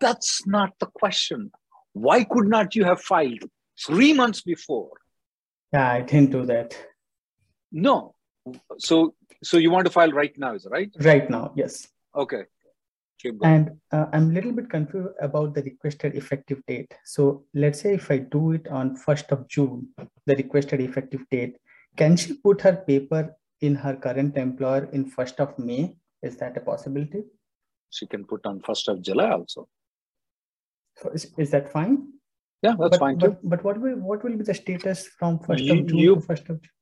That's 0.00 0.46
not 0.46 0.74
the 0.78 0.86
question. 0.86 1.50
Why 1.92 2.24
could 2.24 2.48
not 2.48 2.74
you 2.74 2.84
have 2.84 3.00
filed 3.00 3.44
three 3.86 4.12
months 4.12 4.42
before? 4.42 4.90
Yeah, 5.72 5.90
I 5.92 6.00
didn't 6.02 6.32
do 6.32 6.44
that 6.46 6.76
No. 7.72 8.14
So 8.78 9.14
so 9.42 9.56
you 9.56 9.70
want 9.70 9.86
to 9.86 9.92
file 9.92 10.12
right 10.12 10.36
now, 10.38 10.54
is 10.54 10.66
it 10.66 10.70
right? 10.70 10.90
right 11.00 11.28
now. 11.28 11.52
Yes. 11.56 11.88
Okay. 12.14 12.44
And 13.42 13.70
uh, 13.92 14.06
I'm 14.12 14.30
a 14.30 14.32
little 14.32 14.52
bit 14.52 14.68
confused 14.70 15.14
about 15.20 15.54
the 15.54 15.62
requested 15.62 16.14
effective 16.14 16.62
date. 16.66 16.92
So 17.04 17.44
let's 17.54 17.80
say 17.80 17.94
if 17.94 18.10
I 18.10 18.18
do 18.18 18.52
it 18.52 18.68
on 18.68 18.96
1st 18.96 19.32
of 19.32 19.48
June, 19.48 19.88
the 20.26 20.36
requested 20.36 20.80
effective 20.80 21.24
date, 21.30 21.56
can 21.96 22.16
she 22.16 22.34
put 22.34 22.60
her 22.60 22.76
paper 22.76 23.34
in 23.62 23.74
her 23.74 23.96
current 23.96 24.36
employer 24.36 24.88
in 24.92 25.10
1st 25.10 25.40
of 25.40 25.58
May? 25.58 25.96
Is 26.22 26.36
that 26.36 26.56
a 26.56 26.60
possibility? 26.60 27.24
She 27.90 28.06
can 28.06 28.24
put 28.24 28.44
on 28.44 28.60
1st 28.60 28.88
of 28.88 29.02
July 29.02 29.30
also. 29.30 29.68
So 30.98 31.10
is, 31.10 31.32
is 31.38 31.50
that 31.50 31.72
fine? 31.72 32.12
Yeah, 32.62 32.74
that's 32.78 32.90
but, 32.90 32.98
fine 32.98 33.18
too. 33.18 33.30
But, 33.30 33.48
but 33.50 33.64
what 33.64 33.80
will 33.80 33.96
what 33.96 34.24
will 34.24 34.36
be 34.36 34.44
the 34.44 34.54
status 34.54 35.08
from 35.18 35.38
1st 35.38 35.60
You- 35.60 35.72
of 35.72 35.86
June 35.86 35.98
you- 35.98 36.14
to 36.16 36.20
1st 36.20 36.48
of 36.50 36.60
june 36.62 36.72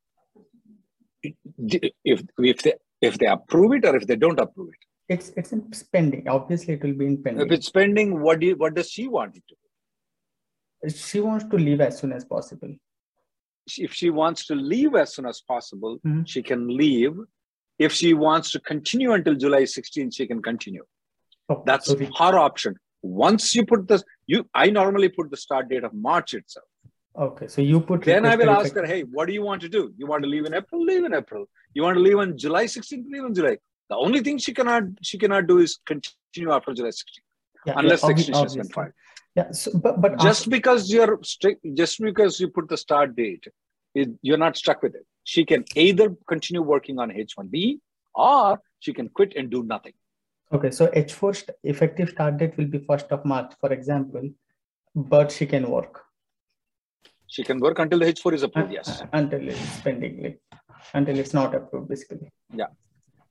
If, 2.04 2.22
if 2.38 2.62
they 2.62 2.74
if 3.00 3.18
they 3.18 3.26
approve 3.26 3.72
it 3.72 3.84
or 3.84 3.96
if 3.96 4.06
they 4.06 4.16
don't 4.16 4.38
approve 4.38 4.68
it. 4.68 4.82
It's 5.08 5.30
it's 5.36 5.52
in 5.52 5.70
pending. 5.92 6.28
Obviously, 6.28 6.74
it 6.74 6.82
will 6.82 6.94
be 6.94 7.06
in 7.06 7.22
pending. 7.22 7.46
If 7.46 7.52
it's 7.52 7.68
pending, 7.70 8.20
what 8.20 8.40
do 8.40 8.46
you, 8.46 8.56
what 8.56 8.74
does 8.74 8.90
she 8.90 9.06
want 9.06 9.36
it 9.36 9.42
to? 9.48 9.54
Do? 9.54 10.90
She 10.94 11.20
wants 11.20 11.44
to 11.46 11.56
leave 11.56 11.80
as 11.80 11.98
soon 11.98 12.12
as 12.12 12.24
possible. 12.24 12.74
If 13.78 13.92
she 13.94 14.10
wants 14.10 14.46
to 14.46 14.54
leave 14.54 14.94
as 14.94 15.14
soon 15.14 15.26
as 15.26 15.40
possible, 15.40 15.98
Mhm. 16.06 16.26
she 16.26 16.42
can 16.42 16.66
leave. 16.68 17.14
If 17.78 17.92
she 17.92 18.14
wants 18.14 18.50
to 18.52 18.60
continue 18.60 19.12
until 19.12 19.34
July 19.34 19.64
16th, 19.64 20.14
she 20.14 20.26
can 20.26 20.40
continue. 20.42 20.84
Oh, 21.48 21.62
That's 21.66 21.86
so 21.86 21.94
we- 21.94 22.06
her 22.18 22.38
option. 22.38 22.76
Once 23.02 23.54
you 23.54 23.64
put 23.66 23.86
this, 23.88 24.02
you 24.26 24.48
I 24.54 24.70
normally 24.70 25.08
put 25.08 25.30
the 25.30 25.36
start 25.36 25.68
date 25.68 25.84
of 25.84 25.92
March 25.92 26.32
itself. 26.34 26.66
okay. 27.26 27.46
So 27.54 27.60
you 27.62 27.80
put. 27.80 28.02
Then 28.02 28.24
I 28.26 28.36
will 28.36 28.50
ask 28.50 28.74
her, 28.74 28.86
hey, 28.86 29.02
what 29.02 29.26
do 29.28 29.32
you 29.38 29.42
want 29.42 29.60
to 29.62 29.68
do? 29.68 29.82
You 29.98 30.06
want 30.06 30.22
to 30.24 30.28
leave 30.34 30.46
in 30.46 30.54
April? 30.54 30.82
Leave 30.92 31.04
in 31.04 31.14
April. 31.14 31.44
You 31.74 31.82
want 31.82 31.96
to 31.98 32.04
leave 32.06 32.18
on 32.24 32.36
July 32.44 32.64
16th? 32.76 33.06
Leave 33.16 33.24
in 33.30 33.34
July. 33.34 33.58
The 33.94 33.98
only 34.06 34.20
thing 34.26 34.38
she 34.44 34.52
cannot 34.58 34.84
she 35.08 35.18
cannot 35.22 35.46
do 35.50 35.56
is 35.64 35.72
continue 35.90 36.50
after 36.58 36.72
July 36.78 36.92
16th, 37.00 37.26
Yeah, 37.66 37.74
unless 37.80 38.02
yeah, 38.02 38.08
the 38.08 38.14
obvi- 38.14 38.18
extension 38.18 38.42
has 38.48 38.56
been 38.60 38.70
filed. 38.76 38.94
Yeah. 39.40 39.50
So, 39.60 39.72
but 39.84 40.00
but 40.04 40.12
Just 40.28 40.42
after- 40.42 40.50
because 40.56 40.86
you're 40.94 41.12
strict, 41.32 41.60
just 41.82 42.00
because 42.08 42.40
you 42.44 42.48
put 42.56 42.68
the 42.72 42.78
start 42.84 43.14
date, 43.20 43.46
it, 44.02 44.08
you're 44.28 44.42
not 44.46 44.56
stuck 44.62 44.82
with 44.86 44.94
it. 45.00 45.06
She 45.34 45.44
can 45.50 45.64
either 45.86 46.06
continue 46.32 46.62
working 46.72 46.98
on 47.04 47.12
H1B 47.24 47.62
or 48.30 48.60
she 48.86 48.92
can 48.98 49.08
quit 49.20 49.34
and 49.42 49.50
do 49.56 49.62
nothing. 49.74 49.94
Okay, 50.58 50.70
so 50.78 50.88
H4 51.04 51.36
st- 51.36 51.56
effective 51.74 52.10
start 52.16 52.36
date 52.40 52.56
will 52.58 52.70
be 52.76 52.80
1st 52.90 53.08
of 53.18 53.24
March, 53.34 53.52
for 53.60 53.72
example, 53.78 54.24
but 55.12 55.32
she 55.36 55.46
can 55.54 55.64
work 55.76 55.94
She 57.34 57.42
can 57.50 57.58
work 57.66 57.78
until 57.82 57.98
the 58.02 58.06
H4 58.12 58.32
is 58.38 58.42
approved, 58.48 58.72
yes. 58.78 58.88
Uh, 59.00 59.06
until 59.20 59.48
it's 59.52 59.80
pending, 59.84 60.16
like 60.24 60.40
until 60.98 61.16
it's 61.22 61.32
not 61.38 61.54
approved, 61.58 61.88
basically. 61.92 62.28
Yeah. 62.62 62.72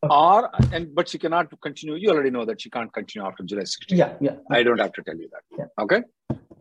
Or 0.09 0.49
and 0.73 0.93
but 0.93 1.07
she 1.07 1.17
cannot 1.17 1.49
continue. 1.61 1.95
You 1.95 2.09
already 2.09 2.29
know 2.29 2.45
that 2.45 2.61
she 2.61 2.69
can't 2.69 2.91
continue 2.91 3.25
after 3.27 3.43
July 3.43 3.63
16th. 3.63 3.97
Yeah, 3.97 4.13
yeah. 4.19 4.35
I 4.51 4.63
don't 4.63 4.79
have 4.79 4.91
to 4.93 5.03
tell 5.03 5.15
you 5.15 5.29
that. 5.31 5.43
Yeah. 5.57 5.83
Okay. 5.83 6.01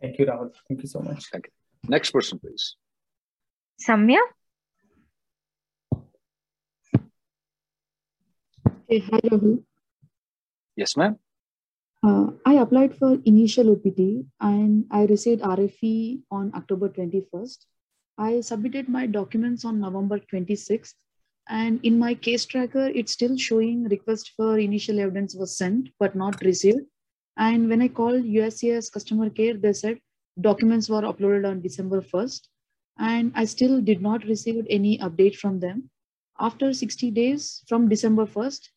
Thank 0.01 0.19
you, 0.19 0.27
Rahul. 0.27 0.53
Thank 0.69 0.83
you 0.83 0.89
so 0.89 1.01
much. 1.01 1.27
Thank 1.33 1.47
you. 1.47 1.53
Next 1.89 2.11
person, 2.11 2.39
please. 2.39 2.77
Samya? 3.81 4.21
Hey, 8.89 9.01
hi 9.01 9.21
Rahul. 9.25 9.65
Yes, 10.77 10.97
ma'am. 10.97 11.19
Uh, 12.05 12.31
I 12.45 12.55
applied 12.55 12.97
for 12.97 13.19
initial 13.25 13.73
OPT 13.73 14.27
and 14.41 14.87
I 14.91 15.05
received 15.05 15.43
RFE 15.43 16.21
on 16.31 16.53
October 16.55 16.89
21st. 16.89 17.59
I 18.19 18.41
submitted 18.41 18.89
my 18.89 19.07
documents 19.07 19.65
on 19.65 19.81
November 19.81 20.19
26th 20.19 20.95
and 21.49 21.81
in 21.83 21.99
my 21.99 22.15
case 22.15 22.47
tracker, 22.47 22.87
it's 22.95 23.13
still 23.13 23.37
showing 23.37 23.85
request 23.85 24.33
for 24.37 24.59
initial 24.59 25.01
evidence 25.01 25.35
was 25.35 25.57
sent 25.57 25.89
but 25.99 26.15
not 26.15 26.41
received. 26.43 26.81
And 27.37 27.69
when 27.69 27.83
I 27.83 27.89
called 27.89 28.25
USCIS 28.25 28.93
customer 28.93 29.31
care, 29.31 29.55
they 29.55 29.73
said 29.73 29.99
documents 30.41 30.89
were 30.89 31.03
uploaded 31.03 31.49
on 31.49 31.61
December 31.61 32.01
1st 32.01 32.43
and 32.99 33.33
I 33.35 33.45
still 33.45 33.81
did 33.81 34.03
not 34.03 34.25
receive 34.25 34.67
any 34.69 34.99
update 34.99 35.37
from 35.37 35.61
them. 35.61 35.91
After 36.39 36.73
60 36.73 37.11
days 37.11 37.63
from 37.69 37.89
December 37.89 38.27
1st, 38.27 38.69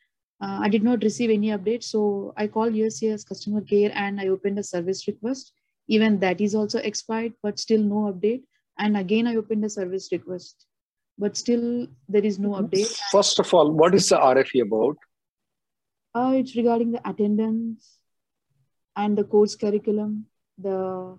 uh, 0.42 0.60
I 0.62 0.70
did 0.70 0.84
not 0.84 1.04
receive 1.04 1.30
any 1.30 1.48
update. 1.50 1.84
So 1.84 2.34
I 2.36 2.48
called 2.48 2.74
USCIS 2.74 3.28
customer 3.28 3.62
care 3.62 3.92
and 3.94 4.20
I 4.20 4.28
opened 4.28 4.60
a 4.60 4.64
service 4.64 5.08
request. 5.08 5.54
Even 5.88 6.20
that 6.20 6.42
is 6.42 6.56
also 6.56 6.80
expired, 6.80 7.34
but 7.44 7.60
still 7.60 7.82
no 7.82 8.12
update. 8.12 8.44
And 8.78 8.98
again, 8.98 9.28
I 9.28 9.36
opened 9.36 9.64
a 9.64 9.70
service 9.70 10.10
request, 10.12 10.66
but 11.18 11.38
still 11.38 11.88
there 12.10 12.24
is 12.24 12.40
no 12.40 12.50
update. 12.52 13.00
First 13.12 13.40
of 13.40 13.54
all, 13.54 13.72
what 13.72 13.96
is 13.96 14.10
the 14.10 14.18
RFE 14.18 14.62
about? 14.64 14.98
Uh, 16.14 16.34
it's 16.36 16.56
regarding 16.56 16.92
the 16.92 17.10
attendance 17.10 17.98
and 18.96 19.18
the 19.18 19.24
course 19.24 19.56
curriculum. 19.56 20.26
The 20.58 21.18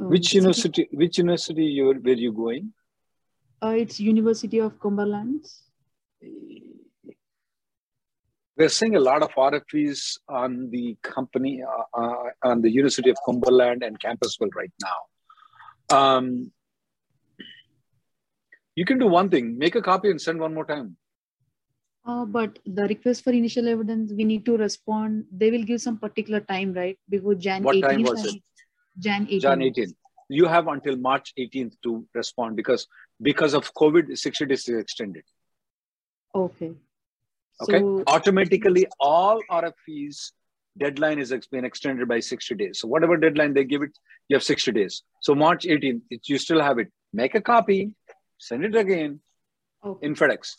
uh, 0.00 0.04
Which 0.04 0.34
university? 0.34 0.88
Which 0.92 1.18
university 1.18 1.64
you 1.64 1.86
were 1.86 2.12
you 2.12 2.32
going? 2.32 2.72
Uh, 3.62 3.74
it's 3.76 4.00
University 4.00 4.58
of 4.58 4.80
Cumberland. 4.80 5.46
We're 8.56 8.68
seeing 8.68 8.96
a 8.96 9.00
lot 9.00 9.22
of 9.22 9.30
RFEs 9.30 10.18
on 10.28 10.70
the 10.70 10.96
company 11.02 11.62
uh, 11.62 12.00
uh, 12.00 12.24
on 12.42 12.62
the 12.62 12.70
University 12.70 13.10
of 13.10 13.16
Cumberland 13.24 13.82
and 13.82 13.98
Campbellsville 13.98 14.54
right 14.54 14.72
now. 14.80 15.96
Um, 15.96 16.52
you 18.74 18.84
can 18.84 18.98
do 18.98 19.06
one 19.06 19.28
thing: 19.28 19.56
make 19.58 19.74
a 19.74 19.82
copy 19.82 20.10
and 20.10 20.20
send 20.20 20.40
one 20.40 20.54
more 20.54 20.64
time. 20.64 20.96
Uh, 22.04 22.24
but 22.24 22.58
the 22.66 22.82
request 22.88 23.22
for 23.22 23.30
initial 23.30 23.68
evidence, 23.68 24.12
we 24.12 24.24
need 24.24 24.44
to 24.44 24.56
respond. 24.56 25.24
They 25.30 25.50
will 25.50 25.62
give 25.62 25.80
some 25.80 25.98
particular 25.98 26.40
time, 26.40 26.72
right? 26.72 26.98
Before 27.08 27.34
Jan 27.34 27.62
What 27.62 27.76
18th. 27.76 27.88
time 27.88 28.02
was 28.02 28.24
it? 28.26 28.42
Jan 28.98 29.26
18th. 29.26 29.40
Jan 29.40 29.60
18th. 29.60 29.94
You 30.28 30.46
have 30.46 30.66
until 30.66 30.96
March 30.96 31.32
18th 31.38 31.74
to 31.84 32.04
respond 32.14 32.56
because 32.56 32.88
because 33.20 33.54
of 33.54 33.72
COVID, 33.74 34.16
60 34.18 34.46
days 34.46 34.68
is 34.68 34.80
extended. 34.80 35.22
Okay. 36.34 36.72
Okay. 37.62 37.78
So- 37.78 38.02
Automatically, 38.06 38.86
all 38.98 39.40
RFEs 39.50 40.32
deadline 40.78 41.18
is 41.18 41.32
been 41.50 41.64
extended 41.64 42.08
by 42.08 42.18
60 42.20 42.54
days. 42.54 42.80
So 42.80 42.88
whatever 42.88 43.16
deadline 43.16 43.52
they 43.54 43.64
give 43.64 43.82
it, 43.82 43.96
you 44.28 44.36
have 44.36 44.42
60 44.42 44.72
days. 44.72 45.02
So 45.20 45.34
March 45.34 45.64
18th, 45.64 46.02
it, 46.10 46.28
you 46.28 46.38
still 46.38 46.62
have 46.62 46.78
it. 46.78 46.90
Make 47.12 47.34
a 47.34 47.40
copy, 47.40 47.94
send 48.48 48.64
it 48.68 48.74
again 48.84 49.20
Okay. 49.84 50.06
in 50.06 50.14
FedEx. 50.14 50.54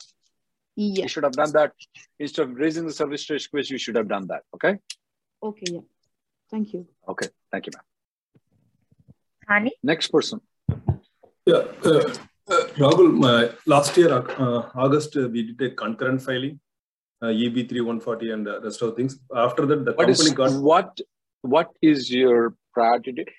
Yeah. 0.76 1.04
You 1.04 1.08
should 1.08 1.26
have 1.28 1.38
done 1.41 1.52
that 1.54 1.72
instead 2.19 2.43
of 2.48 2.56
raising 2.63 2.86
the 2.88 2.93
service 3.02 3.30
request. 3.30 3.69
You 3.76 3.78
should 3.78 3.98
have 4.02 4.10
done 4.15 4.28
that. 4.32 4.43
Okay. 4.56 4.74
Okay. 5.50 5.69
Yeah. 5.76 5.86
Thank 6.52 6.74
you. 6.74 6.82
Okay. 7.08 7.28
Thank 7.52 7.67
you, 7.67 7.74
ma'am. 7.76 7.86
Hani? 9.50 9.72
Next 9.91 10.08
person. 10.15 10.41
Yeah, 11.46 11.63
uh, 11.86 12.13
uh, 12.54 12.63
Rahul, 12.82 13.10
my, 13.24 13.50
last 13.65 13.98
year, 13.98 14.12
uh, 14.13 14.69
August, 14.76 15.17
uh, 15.17 15.28
we 15.28 15.43
did 15.52 15.62
a 15.72 15.76
concurrent 15.76 16.22
filing, 16.22 16.60
uh, 17.22 17.28
EB 17.28 17.56
3140 17.69 18.32
and 18.32 18.48
the 18.48 18.62
rest 18.62 18.82
of 18.82 18.96
things. 18.96 19.19
After 19.36 19.65
that, 19.65 19.84
the 19.86 19.91
What 19.91 20.08
company 20.08 20.30
is 20.30 20.34
got 20.41 20.62
what? 20.62 21.02
What 21.41 21.69
is 21.82 22.10
your 22.10 22.56
priority 22.74 23.12
date? 23.12 23.30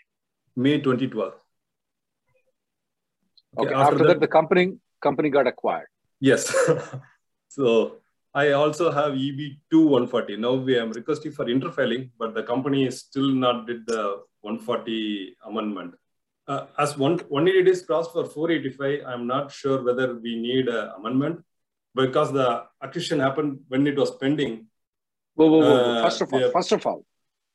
May 0.57 0.79
2012. 0.81 1.33
Okay. 3.59 3.75
After, 3.75 4.07
that, 4.07 4.21
the 4.21 4.29
company 4.29 4.77
company 5.01 5.31
got 5.31 5.47
acquired. 5.47 5.87
Yes. 6.21 6.53
so 7.49 7.97
I 8.35 8.53
also 8.53 8.91
have 8.91 9.13
EB 9.13 9.41
2140. 9.71 10.37
Now 10.39 10.55
we 10.55 10.79
am 10.79 10.91
requesting 10.91 11.33
for 11.33 11.45
interfiling, 11.47 12.11
but 12.19 12.35
the 12.35 12.43
company 12.43 12.87
is 12.87 13.01
still 13.01 13.29
not 13.29 13.67
did 13.67 13.87
the 13.87 14.23
140 14.41 15.37
amendment. 15.47 15.95
Uh, 16.47 16.67
as 16.79 16.99
one 16.99 17.19
180 17.29 17.65
days 17.65 17.83
crossed 17.83 18.13
for 18.13 18.25
485, 18.27 19.07
I'm 19.07 19.27
not 19.27 19.51
sure 19.51 19.83
whether 19.83 20.15
we 20.15 20.37
need 20.37 20.69
an 20.69 20.91
amendment 20.99 21.43
because 21.95 22.33
the 22.33 22.65
acquisition 22.83 23.21
happened 23.21 23.61
when 23.69 23.87
it 23.87 23.97
was 23.97 24.11
pending. 24.17 24.67
Whoa, 25.35 25.47
whoa, 25.47 25.59
whoa. 25.61 25.77
Uh, 25.77 26.03
First 26.03 26.21
of 26.21 26.33
all, 26.33 26.41
yeah. 26.41 26.51
first 26.53 26.73
of 26.73 26.87
all, 26.87 27.05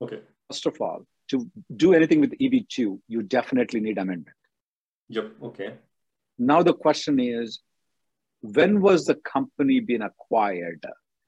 Okay. 0.01 0.21
first 0.47 0.65
of 0.65 0.81
all, 0.81 1.05
to 1.29 1.49
do 1.75 1.93
anything 1.93 2.21
with 2.21 2.31
EB2, 2.39 2.99
you 3.07 3.21
definitely 3.21 3.79
need 3.79 3.97
amendment. 3.97 4.35
Yep. 5.09 5.31
Okay. 5.43 5.73
Now 6.39 6.63
the 6.63 6.73
question 6.73 7.19
is, 7.19 7.59
when 8.41 8.81
was 8.81 9.05
the 9.05 9.15
company 9.15 9.81
being 9.81 10.01
acquired? 10.01 10.85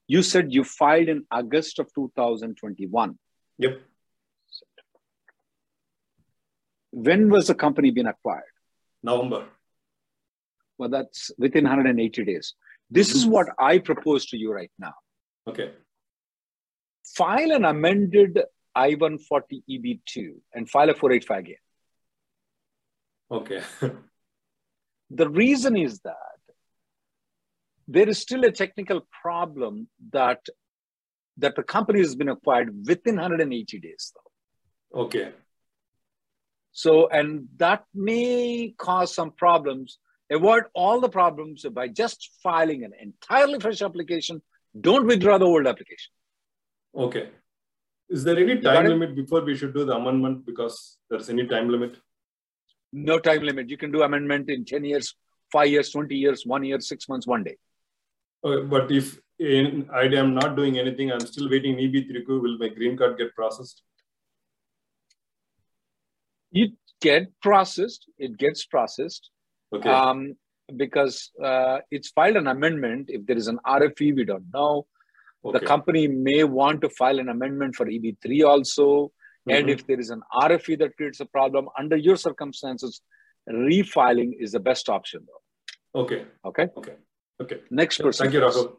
You 0.07 0.23
said 0.23 0.53
you 0.53 0.63
filed 0.63 1.09
in 1.09 1.25
August 1.29 1.79
of 1.79 1.93
2021. 1.93 3.19
Yep. 3.57 3.81
When 6.91 7.29
was 7.29 7.47
the 7.47 7.55
company 7.55 7.91
being 7.91 8.07
acquired? 8.07 8.43
November. 9.03 9.45
Well, 10.77 10.89
that's 10.89 11.31
within 11.37 11.65
180 11.65 12.25
days. 12.25 12.55
This 12.89 13.13
is 13.13 13.23
mm-hmm. 13.23 13.31
what 13.31 13.47
I 13.59 13.79
propose 13.79 14.25
to 14.27 14.37
you 14.37 14.51
right 14.51 14.71
now. 14.79 14.93
Okay. 15.47 15.71
File 17.05 17.51
an 17.51 17.65
amended 17.65 18.41
I-140 18.73 19.63
EB2 19.69 20.33
and 20.53 20.69
file 20.69 20.89
a 20.89 20.93
485 20.93 21.39
again. 21.39 21.55
Okay. 23.31 23.61
The 25.13 25.29
reason 25.29 25.77
is 25.77 25.99
that 26.01 26.39
there 27.87 28.07
is 28.07 28.19
still 28.19 28.43
a 28.45 28.51
technical 28.51 29.05
problem 29.21 29.87
that 30.11 30.39
that 31.37 31.55
the 31.55 31.63
company 31.63 31.99
has 31.99 32.15
been 32.15 32.29
acquired 32.29 32.69
within 32.85 33.15
180 33.15 33.79
days 33.79 34.13
though. 34.13 35.01
okay. 35.03 35.31
So, 36.73 37.09
and 37.09 37.47
that 37.57 37.83
may 37.93 38.73
cause 38.77 39.13
some 39.13 39.31
problems, 39.31 39.97
avoid 40.31 40.63
all 40.73 41.01
the 41.01 41.09
problems 41.09 41.65
by 41.65 41.89
just 41.89 42.29
filing 42.41 42.83
an 42.83 42.93
entirely 43.01 43.59
fresh 43.59 43.81
application. 43.81 44.41
Don't 44.79 45.05
withdraw 45.05 45.37
the 45.37 45.45
old 45.45 45.67
application. 45.67 46.11
Okay. 46.95 47.29
Is 48.09 48.23
there 48.23 48.37
any 48.37 48.59
time 48.59 48.85
limit 48.85 49.15
before 49.15 49.41
we 49.41 49.55
should 49.55 49.73
do 49.73 49.83
the 49.85 49.95
amendment 49.95 50.45
because 50.45 50.97
there's 51.09 51.29
any 51.29 51.45
time 51.47 51.69
limit? 51.69 51.97
No 52.93 53.19
time 53.19 53.41
limit. 53.43 53.69
You 53.69 53.77
can 53.77 53.91
do 53.91 54.03
amendment 54.03 54.49
in 54.49 54.65
10 54.65 54.83
years, 54.83 55.15
five 55.51 55.69
years, 55.69 55.91
20 55.91 56.15
years, 56.15 56.45
one 56.45 56.63
year, 56.63 56.79
six 56.79 57.07
months, 57.07 57.25
one 57.25 57.43
day. 57.43 57.57
Uh, 58.43 58.61
but 58.61 58.91
if 58.91 59.19
in, 59.39 59.89
I 59.93 60.03
am 60.03 60.33
not 60.33 60.55
doing 60.55 60.77
anything, 60.77 61.11
I'm 61.11 61.19
still 61.21 61.49
waiting 61.49 61.77
EB3, 61.77 62.27
will 62.27 62.57
my 62.57 62.69
green 62.69 62.97
card 62.97 63.17
get 63.17 63.33
processed? 63.35 63.81
It 66.51 66.71
get 67.01 67.27
processed, 67.41 68.07
it 68.17 68.37
gets 68.37 68.65
processed. 68.65 69.29
Okay. 69.73 69.89
Um, 69.89 70.35
because 70.75 71.31
uh, 71.43 71.79
it's 71.89 72.09
filed 72.09 72.37
an 72.37 72.47
amendment. 72.47 73.07
If 73.09 73.25
there 73.25 73.37
is 73.37 73.47
an 73.47 73.59
RFE, 73.65 74.15
we 74.15 74.25
don't 74.25 74.45
know. 74.53 74.87
Okay. 75.43 75.59
The 75.59 75.65
company 75.65 76.07
may 76.07 76.43
want 76.43 76.81
to 76.81 76.89
file 76.89 77.19
an 77.19 77.29
amendment 77.29 77.75
for 77.75 77.85
EB3 77.85 78.45
also. 78.47 79.11
And 79.49 79.67
Mhm. 79.67 79.73
if 79.73 79.87
there 79.87 79.99
is 79.99 80.09
an 80.11 80.21
RFE 80.33 80.75
that 80.79 80.95
creates 80.97 81.19
a 81.19 81.25
problem 81.25 81.69
under 81.77 81.97
your 81.97 82.15
circumstances, 82.15 83.01
refiling 83.49 84.33
is 84.39 84.51
the 84.51 84.59
best 84.59 84.89
option 84.89 85.25
though. 85.27 86.01
Okay. 86.01 86.25
Okay. 86.45 86.69
Okay. 86.77 86.95
Okay. 87.41 87.61
Next 87.71 87.97
person. 87.97 88.25
Thank 88.25 88.35
you, 88.35 88.41
please. 88.41 88.55
Rahul. 88.55 88.77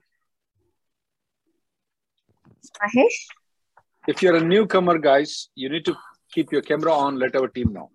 Mahesh? 2.81 3.19
If 4.09 4.23
you're 4.23 4.37
a 4.37 4.45
newcomer, 4.45 4.99
guys, 4.99 5.49
you 5.55 5.69
need 5.69 5.85
to 5.85 5.97
keep 6.33 6.53
your 6.53 6.63
camera 6.63 6.93
on. 6.93 7.19
Let 7.19 7.37
our 7.37 7.49
team 7.49 7.73
know. 7.73 7.91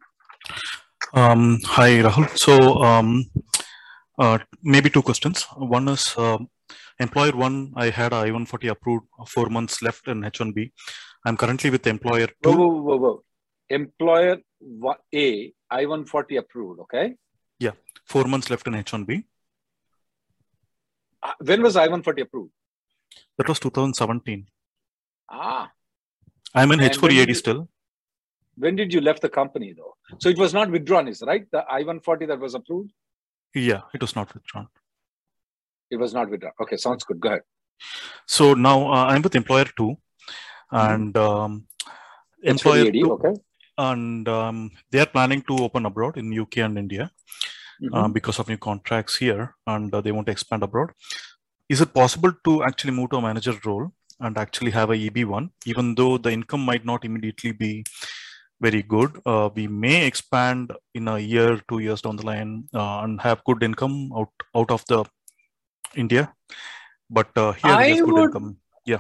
Um, 1.14 1.60
hi, 1.64 2.02
Rahul. 2.02 2.38
So, 2.38 2.82
um, 2.84 3.26
uh, 4.20 4.40
maybe 4.62 4.90
two 4.90 5.02
questions. 5.02 5.44
One 5.56 5.88
is 5.88 6.16
um 6.18 6.50
employer 7.00 7.32
one, 7.36 7.74
I 7.76 7.90
had 7.90 8.14
a 8.14 8.18
I-140 8.18 8.70
approved, 8.72 9.06
uh, 9.20 9.26
four 9.26 9.48
months 9.50 9.82
left 9.82 10.08
in 10.08 10.24
H-1B. 10.24 10.72
I'm 11.26 11.38
currently 11.38 11.70
with 11.70 11.86
employer 11.88 12.28
two. 12.44 12.52
whoa, 12.52 12.82
whoa, 12.88 12.98
whoa. 12.98 13.24
Employer 13.70 14.38
wa- 14.60 14.98
A, 15.14 15.54
I-140 15.70 16.38
approved, 16.40 16.80
okay? 16.82 17.16
Yeah, 17.60 17.72
four 18.06 18.26
months 18.26 18.50
left 18.50 18.68
in 18.68 18.76
H-1B. 18.76 19.24
Uh, 21.22 21.34
When 21.40 21.62
was 21.62 21.76
I-140 21.76 22.22
approved? 22.22 22.52
That 23.38 23.48
was 23.48 23.60
2017. 23.60 24.48
Ah, 25.30 25.72
I'm 26.56 26.72
in 26.72 26.80
H-4EAD 26.82 27.36
still. 27.36 27.68
when 28.64 28.76
did 28.76 28.92
you 28.94 29.02
left 29.02 29.22
the 29.22 29.30
company 29.30 29.74
though? 29.78 29.96
So 30.20 30.30
it 30.30 30.38
was 30.44 30.54
not 30.54 30.72
withdrawn, 30.72 31.08
is 31.08 31.22
right? 31.22 31.46
The 31.52 31.64
I-140 31.70 32.28
that 32.30 32.40
was 32.40 32.56
approved, 32.56 32.92
Yeah, 33.54 33.82
it 33.94 34.02
was 34.02 34.16
not 34.16 34.34
withdrawn. 34.34 34.68
It 35.90 35.98
was 35.98 36.14
not 36.14 36.30
withdrawn. 36.30 36.54
Okay, 36.62 36.78
sounds 36.78 37.04
good. 37.04 37.20
Go 37.20 37.30
ahead. 37.30 37.42
So 38.26 38.54
now 38.54 38.92
uh, 38.92 39.06
I'm 39.06 39.22
with 39.22 39.36
employer 39.36 39.66
two, 39.78 39.96
and 40.72 41.16
um, 41.18 41.68
employer 42.44 42.86
H4EAD, 42.86 43.02
two, 43.04 43.12
okay. 43.14 43.34
and 43.78 44.28
um, 44.28 44.72
they 44.92 45.00
are 45.00 45.06
planning 45.06 45.42
to 45.44 45.58
open 45.64 45.86
abroad 45.86 46.18
in 46.18 46.38
UK 46.38 46.58
and 46.58 46.78
India 46.78 47.12
uh, 47.94 48.08
Mhm. 48.08 48.14
because 48.14 48.40
of 48.40 48.48
new 48.48 48.58
contracts 48.58 49.18
here, 49.18 49.56
and 49.68 49.94
uh, 49.94 50.02
they 50.02 50.12
want 50.12 50.26
to 50.28 50.32
expand 50.32 50.64
abroad. 50.64 50.92
Is 51.70 51.82
it 51.82 51.94
possible 51.94 52.34
to 52.46 52.64
actually 52.64 52.92
move 52.92 53.10
to 53.12 53.18
a 53.18 53.22
manager 53.22 53.54
role 53.66 53.92
and 54.20 54.38
actually 54.38 54.72
have 54.72 54.90
a 54.90 54.96
EB1, 54.98 55.50
even 55.66 55.94
though 55.96 56.18
the 56.18 56.32
income 56.32 56.62
might 56.62 56.86
not 56.86 57.06
immediately 57.06 57.52
be 57.52 57.84
very 58.60 58.82
good? 58.82 59.22
Uh, 59.26 59.50
we 59.54 59.68
may 59.68 60.08
expand 60.08 60.72
in 60.96 61.08
a 61.08 61.20
year, 61.20 61.62
two 61.70 61.80
years 61.80 62.02
down 62.02 62.16
the 62.16 62.26
line, 62.26 62.68
uh, 62.74 63.02
and 63.04 63.22
have 63.22 63.44
good 63.44 63.62
income 63.62 64.12
out 64.18 64.32
out 64.56 64.72
of 64.72 64.84
the 64.88 65.06
India. 65.96 66.34
But 67.10 67.30
uh, 67.38 67.54
here 67.54 67.72
I 67.72 67.96
good 67.96 68.12
would- 68.12 68.24
income. 68.26 68.58
Yeah. 68.86 69.00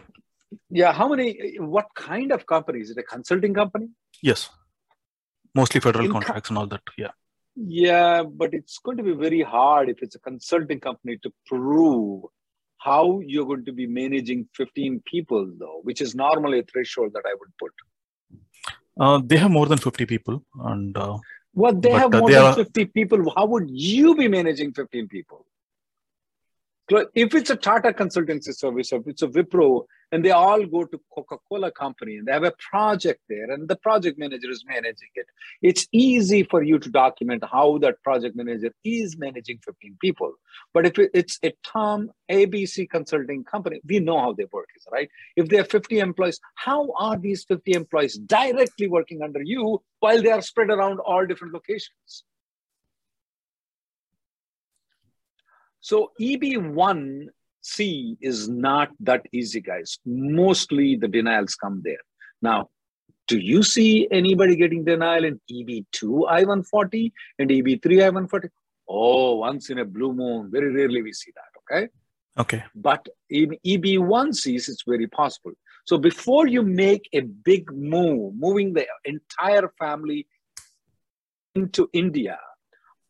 Yeah, 0.69 0.93
how 0.93 1.09
many, 1.09 1.57
what 1.59 1.87
kind 1.95 2.31
of 2.31 2.45
company? 2.45 2.79
Is 2.79 2.89
it 2.89 2.97
a 2.97 3.03
consulting 3.03 3.53
company? 3.53 3.89
Yes. 4.23 4.49
Mostly 5.53 5.81
federal 5.81 6.05
In 6.05 6.11
co- 6.11 6.19
contracts 6.19 6.49
and 6.49 6.57
all 6.57 6.67
that. 6.67 6.81
Yeah. 6.97 7.11
Yeah, 7.55 8.23
but 8.23 8.53
it's 8.53 8.77
going 8.79 8.97
to 8.97 9.03
be 9.03 9.13
very 9.13 9.41
hard 9.41 9.89
if 9.89 10.01
it's 10.01 10.15
a 10.15 10.19
consulting 10.19 10.79
company 10.79 11.17
to 11.23 11.33
prove 11.47 12.23
how 12.77 13.19
you're 13.25 13.45
going 13.45 13.65
to 13.65 13.73
be 13.73 13.87
managing 13.87 14.47
15 14.55 15.01
people, 15.05 15.51
though, 15.57 15.79
which 15.83 15.99
is 15.99 16.15
normally 16.15 16.59
a 16.59 16.63
threshold 16.63 17.11
that 17.13 17.23
I 17.25 17.33
would 17.39 17.49
put. 17.59 17.71
Uh, 18.99 19.19
they 19.25 19.37
have 19.37 19.51
more 19.51 19.65
than 19.65 19.79
50 19.79 20.05
people, 20.05 20.43
and 20.61 20.95
uh, 20.97 21.17
What 21.53 21.81
they 21.81 21.91
have 21.91 22.13
uh, 22.13 22.19
more 22.19 22.29
they 22.29 22.35
than 22.35 22.43
are- 22.45 22.53
50 22.55 22.85
people, 22.85 23.33
how 23.35 23.45
would 23.47 23.69
you 23.69 24.15
be 24.15 24.27
managing 24.27 24.71
15 24.73 25.07
people? 25.07 25.45
If 26.89 27.35
it's 27.35 27.49
a 27.49 27.55
Tata 27.55 27.91
consultancy 27.91 28.55
service, 28.55 28.93
or 28.93 28.99
if 29.01 29.07
it's 29.07 29.21
a 29.21 29.27
Wipro, 29.27 29.85
and 30.13 30.23
they 30.23 30.31
all 30.31 30.65
go 30.65 30.85
to 30.85 31.01
Coca-Cola 31.13 31.69
company 31.71 32.15
and 32.15 32.25
they 32.25 32.31
have 32.31 32.45
a 32.45 32.53
project 32.71 33.19
there, 33.27 33.51
and 33.51 33.67
the 33.67 33.75
project 33.75 34.17
manager 34.17 34.49
is 34.49 34.63
managing 34.65 35.09
it, 35.15 35.25
it's 35.61 35.85
easy 35.91 36.43
for 36.43 36.63
you 36.63 36.79
to 36.79 36.89
document 36.89 37.43
how 37.51 37.77
that 37.79 38.01
project 38.03 38.37
manager 38.37 38.71
is 38.85 39.17
managing 39.17 39.59
15 39.65 39.97
people. 39.99 40.31
But 40.73 40.85
if 40.85 40.97
it's 41.13 41.39
a 41.43 41.53
Tom 41.65 42.09
ABC 42.31 42.89
consulting 42.89 43.43
company, 43.43 43.81
we 43.85 43.99
know 43.99 44.19
how 44.19 44.31
they 44.31 44.45
work, 44.53 44.69
is 44.77 44.87
right? 44.89 45.09
If 45.35 45.49
they 45.49 45.57
have 45.57 45.69
50 45.69 45.99
employees, 45.99 46.39
how 46.55 46.93
are 46.97 47.17
these 47.17 47.43
50 47.43 47.73
employees 47.73 48.17
directly 48.17 48.87
working 48.87 49.21
under 49.21 49.41
you 49.41 49.83
while 49.99 50.21
they 50.21 50.31
are 50.31 50.41
spread 50.41 50.69
around 50.69 50.99
all 50.99 51.25
different 51.25 51.53
locations? 51.53 52.23
So 55.81 56.11
EB1C 56.19 58.17
is 58.21 58.49
not 58.49 58.89
that 59.01 59.25
easy, 59.31 59.61
guys. 59.61 59.97
Mostly 60.05 60.95
the 60.95 61.07
denials 61.07 61.55
come 61.55 61.81
there. 61.83 62.01
Now, 62.41 62.69
do 63.27 63.37
you 63.37 63.61
see 63.61 64.07
anybody 64.09 64.55
getting 64.55 64.85
denial 64.85 65.25
in 65.25 65.39
EB2 65.51 66.29
I-140 66.29 67.11
and 67.39 67.49
EB3 67.49 68.05
I-140? 68.05 68.49
Oh, 68.87 69.35
once 69.35 69.69
in 69.69 69.79
a 69.79 69.85
blue 69.85 70.13
moon. 70.13 70.49
Very 70.49 70.73
rarely 70.73 71.01
we 71.01 71.11
see 71.11 71.31
that, 71.35 71.75
okay? 71.75 71.89
okay. 72.39 72.63
But 72.73 73.07
in 73.29 73.57
EB1Cs, 73.65 74.69
it's 74.69 74.83
very 74.87 75.07
possible. 75.07 75.51
So 75.85 75.97
before 75.97 76.47
you 76.47 76.63
make 76.63 77.09
a 77.13 77.21
big 77.21 77.69
move, 77.73 78.33
moving 78.35 78.73
the 78.73 78.87
entire 79.03 79.69
family 79.77 80.25
into 81.55 81.89
India, 81.91 82.37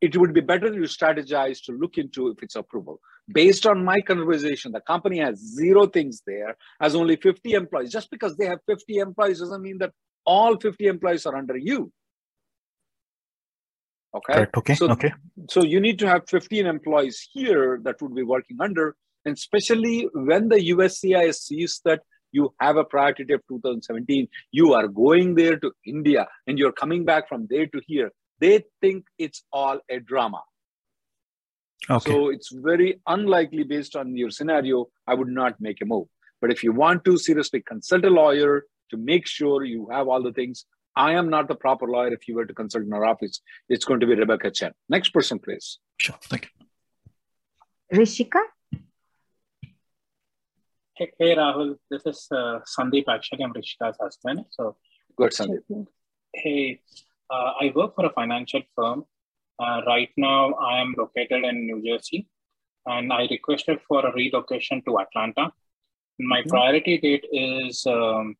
it 0.01 0.15
would 0.15 0.33
be 0.33 0.41
better 0.41 0.71
you 0.71 0.81
strategize 0.81 1.63
to 1.65 1.71
look 1.71 1.97
into 1.97 2.29
if 2.29 2.43
it's 2.43 2.55
approval. 2.55 2.99
Based 3.31 3.65
on 3.65 3.83
my 3.83 3.99
conversation, 4.01 4.71
the 4.71 4.81
company 4.81 5.19
has 5.19 5.39
zero 5.39 5.87
things 5.87 6.21
there, 6.25 6.55
has 6.79 6.95
only 6.95 7.15
50 7.15 7.53
employees. 7.53 7.91
Just 7.91 8.11
because 8.11 8.37
they 8.37 8.45
have 8.45 8.59
50 8.67 8.97
employees 8.97 9.39
doesn't 9.39 9.61
mean 9.61 9.79
that 9.79 9.91
all 10.25 10.57
50 10.57 10.85
employees 10.85 11.25
are 11.25 11.35
under 11.35 11.57
you. 11.57 11.91
Okay. 14.15 14.33
Correct. 14.33 14.57
Okay. 14.57 14.75
So, 14.75 14.89
okay. 14.91 15.13
so 15.49 15.63
you 15.63 15.79
need 15.79 15.99
to 15.99 16.07
have 16.07 16.29
15 16.29 16.65
employees 16.65 17.27
here 17.33 17.79
that 17.83 18.01
would 18.01 18.15
be 18.15 18.23
working 18.23 18.57
under, 18.61 18.95
and 19.25 19.35
especially 19.35 20.07
when 20.13 20.47
the 20.49 20.57
USCIS 20.71 21.35
sees 21.35 21.81
that 21.85 22.01
you 22.31 22.53
have 22.59 22.77
a 22.77 22.83
priority 22.83 23.33
of 23.33 23.41
2017, 23.47 24.27
you 24.51 24.73
are 24.73 24.87
going 24.87 25.35
there 25.35 25.57
to 25.57 25.71
India 25.85 26.27
and 26.45 26.59
you're 26.59 26.71
coming 26.71 27.05
back 27.05 27.27
from 27.27 27.47
there 27.49 27.67
to 27.67 27.81
here. 27.87 28.11
They 28.39 28.63
think 28.81 29.05
it's 29.17 29.43
all 29.51 29.79
a 29.89 29.99
drama. 29.99 30.41
Okay. 31.89 32.11
So 32.11 32.29
it's 32.29 32.51
very 32.51 33.01
unlikely 33.07 33.63
based 33.63 33.95
on 33.95 34.15
your 34.15 34.29
scenario, 34.29 34.87
I 35.07 35.13
would 35.13 35.29
not 35.29 35.59
make 35.59 35.81
a 35.81 35.85
move. 35.85 36.07
But 36.41 36.51
if 36.51 36.63
you 36.63 36.71
want 36.71 37.05
to 37.05 37.17
seriously 37.17 37.61
consult 37.61 38.05
a 38.05 38.09
lawyer 38.09 38.65
to 38.91 38.97
make 38.97 39.27
sure 39.27 39.63
you 39.63 39.87
have 39.91 40.07
all 40.07 40.21
the 40.21 40.33
things, 40.33 40.65
I 40.95 41.13
am 41.13 41.29
not 41.29 41.47
the 41.47 41.55
proper 41.55 41.87
lawyer. 41.87 42.13
If 42.13 42.27
you 42.27 42.35
were 42.35 42.45
to 42.45 42.53
consult 42.53 42.85
in 42.85 42.93
our 42.93 43.05
office, 43.05 43.41
it's 43.69 43.85
going 43.85 43.99
to 43.99 44.07
be 44.07 44.15
Rebecca 44.15 44.51
Chen. 44.51 44.71
Next 44.89 45.09
person, 45.09 45.39
please. 45.39 45.79
Sure. 45.97 46.15
Thank 46.23 46.49
you. 47.91 47.99
Rishika? 47.99 48.41
Hey, 50.95 51.11
hey 51.19 51.35
Rahul, 51.35 51.75
this 51.91 52.01
is 52.05 52.27
uh, 52.31 52.59
Sandeep 52.65 53.05
actually. 53.07 53.43
I'm 53.43 53.53
Rishika's 53.53 53.97
husband. 54.01 54.45
So, 54.49 54.75
good 55.15 55.31
Sandeep. 55.31 55.85
Hey, 56.33 56.81
uh, 57.29 57.51
I 57.61 57.71
work 57.75 57.95
for 57.95 58.05
a 58.05 58.13
financial 58.13 58.61
firm. 58.75 59.05
Uh, 59.59 59.81
right 59.87 60.09
now, 60.17 60.53
I 60.53 60.79
am 60.81 60.93
located 60.97 61.43
in 61.43 61.65
New 61.65 61.81
Jersey, 61.83 62.27
and 62.85 63.11
I 63.11 63.27
requested 63.29 63.79
for 63.87 64.05
a 64.05 64.13
relocation 64.13 64.81
to 64.85 64.99
Atlanta. 64.99 65.51
My 66.19 66.41
Mhm. 66.41 66.49
priority 66.49 66.97
date 66.99 67.25
is 67.31 67.85
um, 67.85 68.35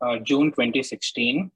uh, 0.00 0.18
June 0.18 0.50
2016, 0.52 1.50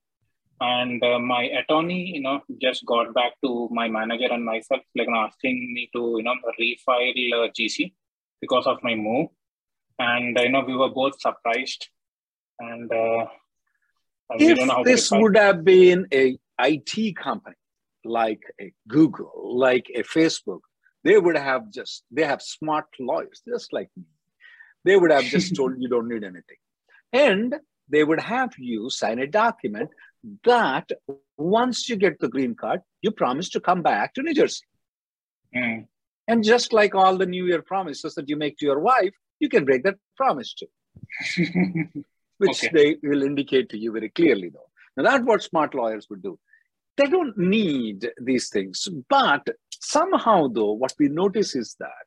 and 0.60 1.04
uh, 1.04 1.18
my 1.18 1.44
attorney, 1.44 2.12
you 2.14 2.20
know, 2.20 2.42
just 2.60 2.84
got 2.86 3.12
back 3.14 3.32
to 3.44 3.68
my 3.70 3.88
manager 3.88 4.28
and 4.32 4.44
myself, 4.44 4.82
like 4.96 5.08
asking 5.08 5.72
me 5.74 5.90
to, 5.94 6.14
you 6.18 6.22
know, 6.22 6.34
refile 6.60 7.44
uh, 7.44 7.48
GC 7.58 7.92
because 8.40 8.66
of 8.66 8.82
my 8.82 8.94
move, 8.94 9.28
and 9.98 10.38
you 10.38 10.48
know, 10.50 10.64
we 10.66 10.76
were 10.76 10.90
both 10.90 11.20
surprised, 11.20 11.88
and 12.60 12.92
uh, 12.92 13.26
If 14.38 14.58
don't 14.58 14.68
know 14.68 14.74
how 14.74 14.82
to 14.84 14.90
this 14.90 15.10
would 15.10 15.36
have 15.36 15.64
been 15.64 16.06
a 16.12 16.38
IT 16.62 17.16
company 17.16 17.56
like 18.04 18.42
a 18.60 18.72
Google, 18.88 19.56
like 19.58 19.86
a 19.94 20.02
Facebook, 20.02 20.60
they 21.04 21.18
would 21.18 21.36
have 21.36 21.70
just, 21.70 22.04
they 22.10 22.24
have 22.24 22.42
smart 22.42 22.86
lawyers, 22.98 23.42
just 23.48 23.72
like 23.72 23.88
me. 23.96 24.04
They 24.84 24.96
would 24.96 25.10
have 25.10 25.24
just 25.24 25.54
told 25.56 25.74
you 25.78 25.88
don't 25.88 26.08
need 26.08 26.24
anything. 26.24 26.56
And 27.12 27.54
they 27.88 28.04
would 28.04 28.20
have 28.20 28.52
you 28.58 28.90
sign 28.90 29.18
a 29.18 29.26
document 29.26 29.90
that 30.44 30.90
once 31.36 31.88
you 31.88 31.96
get 31.96 32.18
the 32.20 32.28
green 32.28 32.54
card, 32.54 32.80
you 33.02 33.10
promise 33.10 33.50
to 33.50 33.60
come 33.60 33.82
back 33.82 34.14
to 34.14 34.22
New 34.22 34.34
Jersey. 34.34 34.64
Mm. 35.54 35.86
And 36.28 36.44
just 36.44 36.72
like 36.72 36.94
all 36.94 37.16
the 37.18 37.26
New 37.26 37.46
Year 37.46 37.62
promises 37.62 38.14
that 38.14 38.28
you 38.28 38.36
make 38.36 38.56
to 38.58 38.64
your 38.64 38.78
wife, 38.78 39.12
you 39.40 39.48
can 39.48 39.64
break 39.64 39.82
that 39.82 39.96
promise 40.16 40.54
too, 40.54 40.66
which 42.38 42.64
Okay. 42.64 42.70
they 42.72 42.96
will 43.08 43.22
indicate 43.22 43.68
to 43.70 43.78
you 43.78 43.92
very 43.92 44.08
clearly, 44.08 44.48
though. 44.48 44.70
Now, 44.96 45.10
that's 45.10 45.24
what 45.24 45.42
smart 45.42 45.74
lawyers 45.74 46.06
would 46.08 46.22
do. 46.22 46.38
They 46.96 47.06
don't 47.06 47.36
need 47.38 48.10
these 48.20 48.50
things, 48.50 48.86
but 49.08 49.48
somehow, 49.80 50.48
though, 50.48 50.72
what 50.72 50.94
we 50.98 51.08
notice 51.08 51.56
is 51.56 51.74
that 51.80 52.06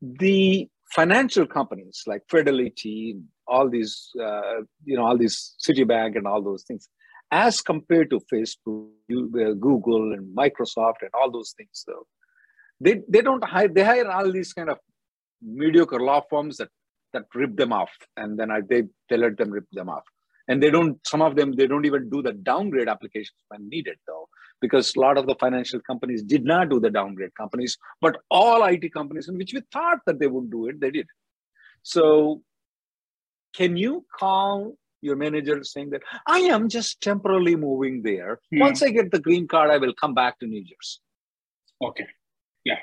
the 0.00 0.68
financial 0.94 1.46
companies 1.46 2.02
like 2.06 2.22
Fidelity, 2.28 3.16
all 3.46 3.68
these, 3.68 4.10
uh, 4.20 4.60
you 4.84 4.96
know, 4.96 5.04
all 5.04 5.18
these 5.18 5.54
Citibank 5.60 6.16
and 6.16 6.26
all 6.26 6.42
those 6.42 6.62
things, 6.64 6.88
as 7.30 7.60
compared 7.60 8.10
to 8.10 8.20
Facebook, 8.32 8.88
uh, 9.10 9.54
Google, 9.54 10.12
and 10.12 10.36
Microsoft, 10.36 11.00
and 11.00 11.10
all 11.14 11.30
those 11.30 11.54
things, 11.56 11.84
though, 11.86 12.06
they 12.80 13.00
they 13.08 13.22
don't 13.22 13.44
hire. 13.44 13.68
They 13.68 13.84
hire 13.84 14.10
all 14.10 14.30
these 14.30 14.52
kind 14.52 14.68
of 14.68 14.78
mediocre 15.40 16.00
law 16.00 16.22
firms 16.28 16.58
that 16.58 16.68
that 17.12 17.24
rip 17.34 17.56
them 17.56 17.72
off, 17.72 17.90
and 18.16 18.38
then 18.38 18.50
I, 18.50 18.60
they 18.60 18.84
they 19.08 19.16
let 19.16 19.36
them 19.38 19.50
rip 19.50 19.64
them 19.72 19.88
off. 19.88 20.04
And 20.48 20.62
they 20.62 20.70
don't. 20.70 20.98
Some 21.06 21.22
of 21.22 21.36
them 21.36 21.52
they 21.52 21.66
don't 21.66 21.84
even 21.84 22.10
do 22.10 22.22
the 22.22 22.32
downgrade 22.32 22.88
applications 22.88 23.36
when 23.48 23.68
needed, 23.68 23.96
though, 24.06 24.28
because 24.60 24.94
a 24.96 25.00
lot 25.00 25.18
of 25.18 25.26
the 25.26 25.36
financial 25.36 25.80
companies 25.80 26.22
did 26.22 26.44
not 26.44 26.68
do 26.68 26.80
the 26.80 26.90
downgrade 26.90 27.34
companies, 27.34 27.78
but 28.00 28.16
all 28.30 28.64
IT 28.64 28.92
companies, 28.92 29.28
in 29.28 29.36
which 29.38 29.52
we 29.54 29.62
thought 29.72 29.98
that 30.06 30.18
they 30.18 30.26
would 30.26 30.50
do 30.50 30.66
it, 30.68 30.80
they 30.80 30.90
did. 30.90 31.06
So, 31.82 32.42
can 33.54 33.76
you 33.76 34.04
call 34.18 34.76
your 35.00 35.16
manager 35.16 35.62
saying 35.64 35.90
that 35.90 36.02
I 36.26 36.38
am 36.38 36.68
just 36.68 37.00
temporarily 37.00 37.56
moving 37.56 38.02
there? 38.02 38.40
Hmm. 38.50 38.60
Once 38.60 38.82
I 38.82 38.90
get 38.90 39.10
the 39.10 39.20
green 39.20 39.46
card, 39.46 39.70
I 39.70 39.78
will 39.78 39.94
come 39.94 40.14
back 40.14 40.38
to 40.40 40.46
New 40.46 40.62
Jersey. 40.62 41.00
Okay. 41.82 42.06
Yeah. 42.64 42.78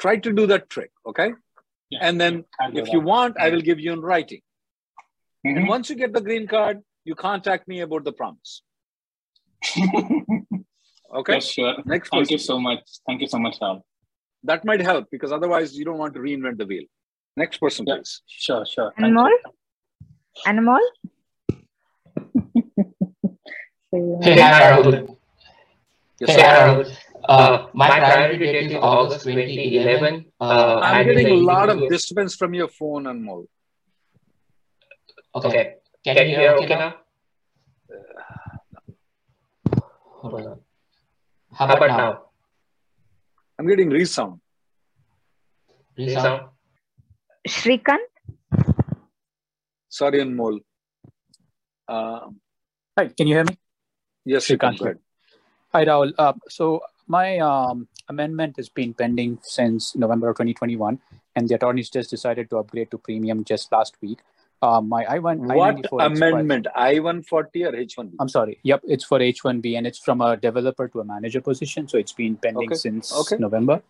Try 0.00 0.16
to 0.16 0.32
do 0.32 0.46
that 0.48 0.68
trick, 0.68 0.90
okay? 1.06 1.32
Yeah. 1.90 2.00
And 2.02 2.20
then 2.20 2.44
if 2.72 2.92
you 2.92 2.98
that. 2.98 3.06
want, 3.06 3.36
I 3.38 3.50
will 3.50 3.60
give 3.60 3.78
you 3.78 3.92
in 3.92 4.00
writing. 4.00 4.40
Mhm. 5.46 5.56
And 5.56 5.68
once 5.68 5.90
you 5.90 5.96
get 5.96 6.12
the 6.12 6.20
green 6.20 6.46
card, 6.46 6.80
you 7.04 7.14
contact 7.14 7.68
me 7.68 7.80
about 7.80 8.04
the 8.04 8.12
promise. 8.12 8.62
Okay. 11.18 11.34
Yes, 11.34 11.46
sure. 11.46 11.74
Next 11.86 12.08
Thank 12.10 12.30
you 12.32 12.38
so 12.38 12.58
much. 12.58 12.80
Thank 13.06 13.20
you 13.20 13.28
so 13.28 13.38
much, 13.38 13.58
Rahul. 13.60 13.82
That 14.42 14.64
might 14.64 14.80
help 14.80 15.04
because 15.12 15.30
otherwise 15.30 15.76
you 15.78 15.84
don't 15.84 15.98
want 15.98 16.12
to 16.14 16.20
reinvent 16.20 16.58
the 16.58 16.66
wheel. 16.66 16.82
Next 17.36 17.58
person, 17.58 17.84
Yeah. 17.86 17.96
please. 17.98 18.22
Sure, 18.26 18.66
sure. 18.66 18.92
Anmol. 18.98 19.30
Anmol. 20.44 20.80
Hey, 23.92 24.40
Harold. 24.40 25.16
Yes, 26.20 26.30
Hey. 26.34 26.42
Harold. 26.42 26.98
Uh, 27.28 27.66
my 27.74 27.88
priority 27.90 28.38
date 28.38 28.70
is 28.72 28.76
August 28.76 29.24
2011. 29.24 30.24
Uh, 30.40 30.80
I'm 30.82 30.94
I 30.96 31.02
did 31.04 31.16
getting 31.16 31.32
a 31.32 31.36
lot 31.52 31.68
of 31.68 31.76
interview- 31.76 31.90
disturbance 31.90 32.34
from 32.34 32.54
your 32.54 32.68
phone 32.68 33.06
and 33.06 33.24
more. 35.34 35.46
Okay. 35.46 35.74
Can 36.04 36.28
you 36.28 36.36
hear 36.36 36.52
okay 36.52 36.74
now? 36.74 36.94
Hold 40.22 40.46
on. 40.46 40.60
How 41.52 41.66
about 41.66 41.88
now? 41.88 42.22
I'm 43.58 43.66
getting 43.66 43.90
resound. 43.90 44.40
Resound? 45.96 46.48
Shrikant? 47.46 47.98
Sorry, 49.88 50.20
Anmol. 50.20 50.60
Um, 51.86 52.40
Hi, 52.98 53.08
can 53.08 53.26
you 53.26 53.34
hear 53.34 53.44
me? 53.44 53.56
yes, 54.24 54.46
Shrikant 54.46 54.58
Shrikant, 54.58 54.78
go 54.78 54.84
ahead. 54.86 54.98
Hi, 55.72 55.84
Rahul. 55.84 56.12
Uh, 56.18 56.32
so 56.48 56.80
my 57.06 57.38
um, 57.38 57.88
amendment 58.08 58.56
has 58.56 58.68
been 58.68 58.94
pending 58.94 59.38
since 59.42 59.94
November 59.94 60.30
of 60.30 60.36
2021, 60.36 60.98
and 61.36 61.48
the 61.48 61.54
attorneys 61.54 61.90
just 61.90 62.10
decided 62.10 62.50
to 62.50 62.58
upgrade 62.58 62.90
to 62.90 62.98
premium 62.98 63.44
just 63.44 63.70
last 63.70 63.96
week. 64.00 64.20
Uh, 64.64 64.80
my 64.80 65.02
I-1 65.14 65.38
What 65.38 65.56
I-94 65.56 65.78
expired- 65.78 66.12
amendment? 66.34 66.66
I-140 66.74 67.64
or 67.68 67.76
H-1B? 67.76 68.12
I'm 68.20 68.28
sorry. 68.36 68.58
Yep, 68.62 68.80
it's 68.94 69.04
for 69.10 69.18
H1B, 69.18 69.76
and 69.78 69.86
it's 69.86 69.98
from 69.98 70.20
a 70.28 70.36
developer 70.36 70.86
to 70.88 71.00
a 71.00 71.04
manager 71.04 71.40
position, 71.50 71.86
so 71.88 71.98
it's 71.98 72.12
been 72.22 72.36
pending 72.36 72.70
Okay, 72.70 72.80
since 72.86 73.12
okay. 73.22 73.36
November. 73.46 73.82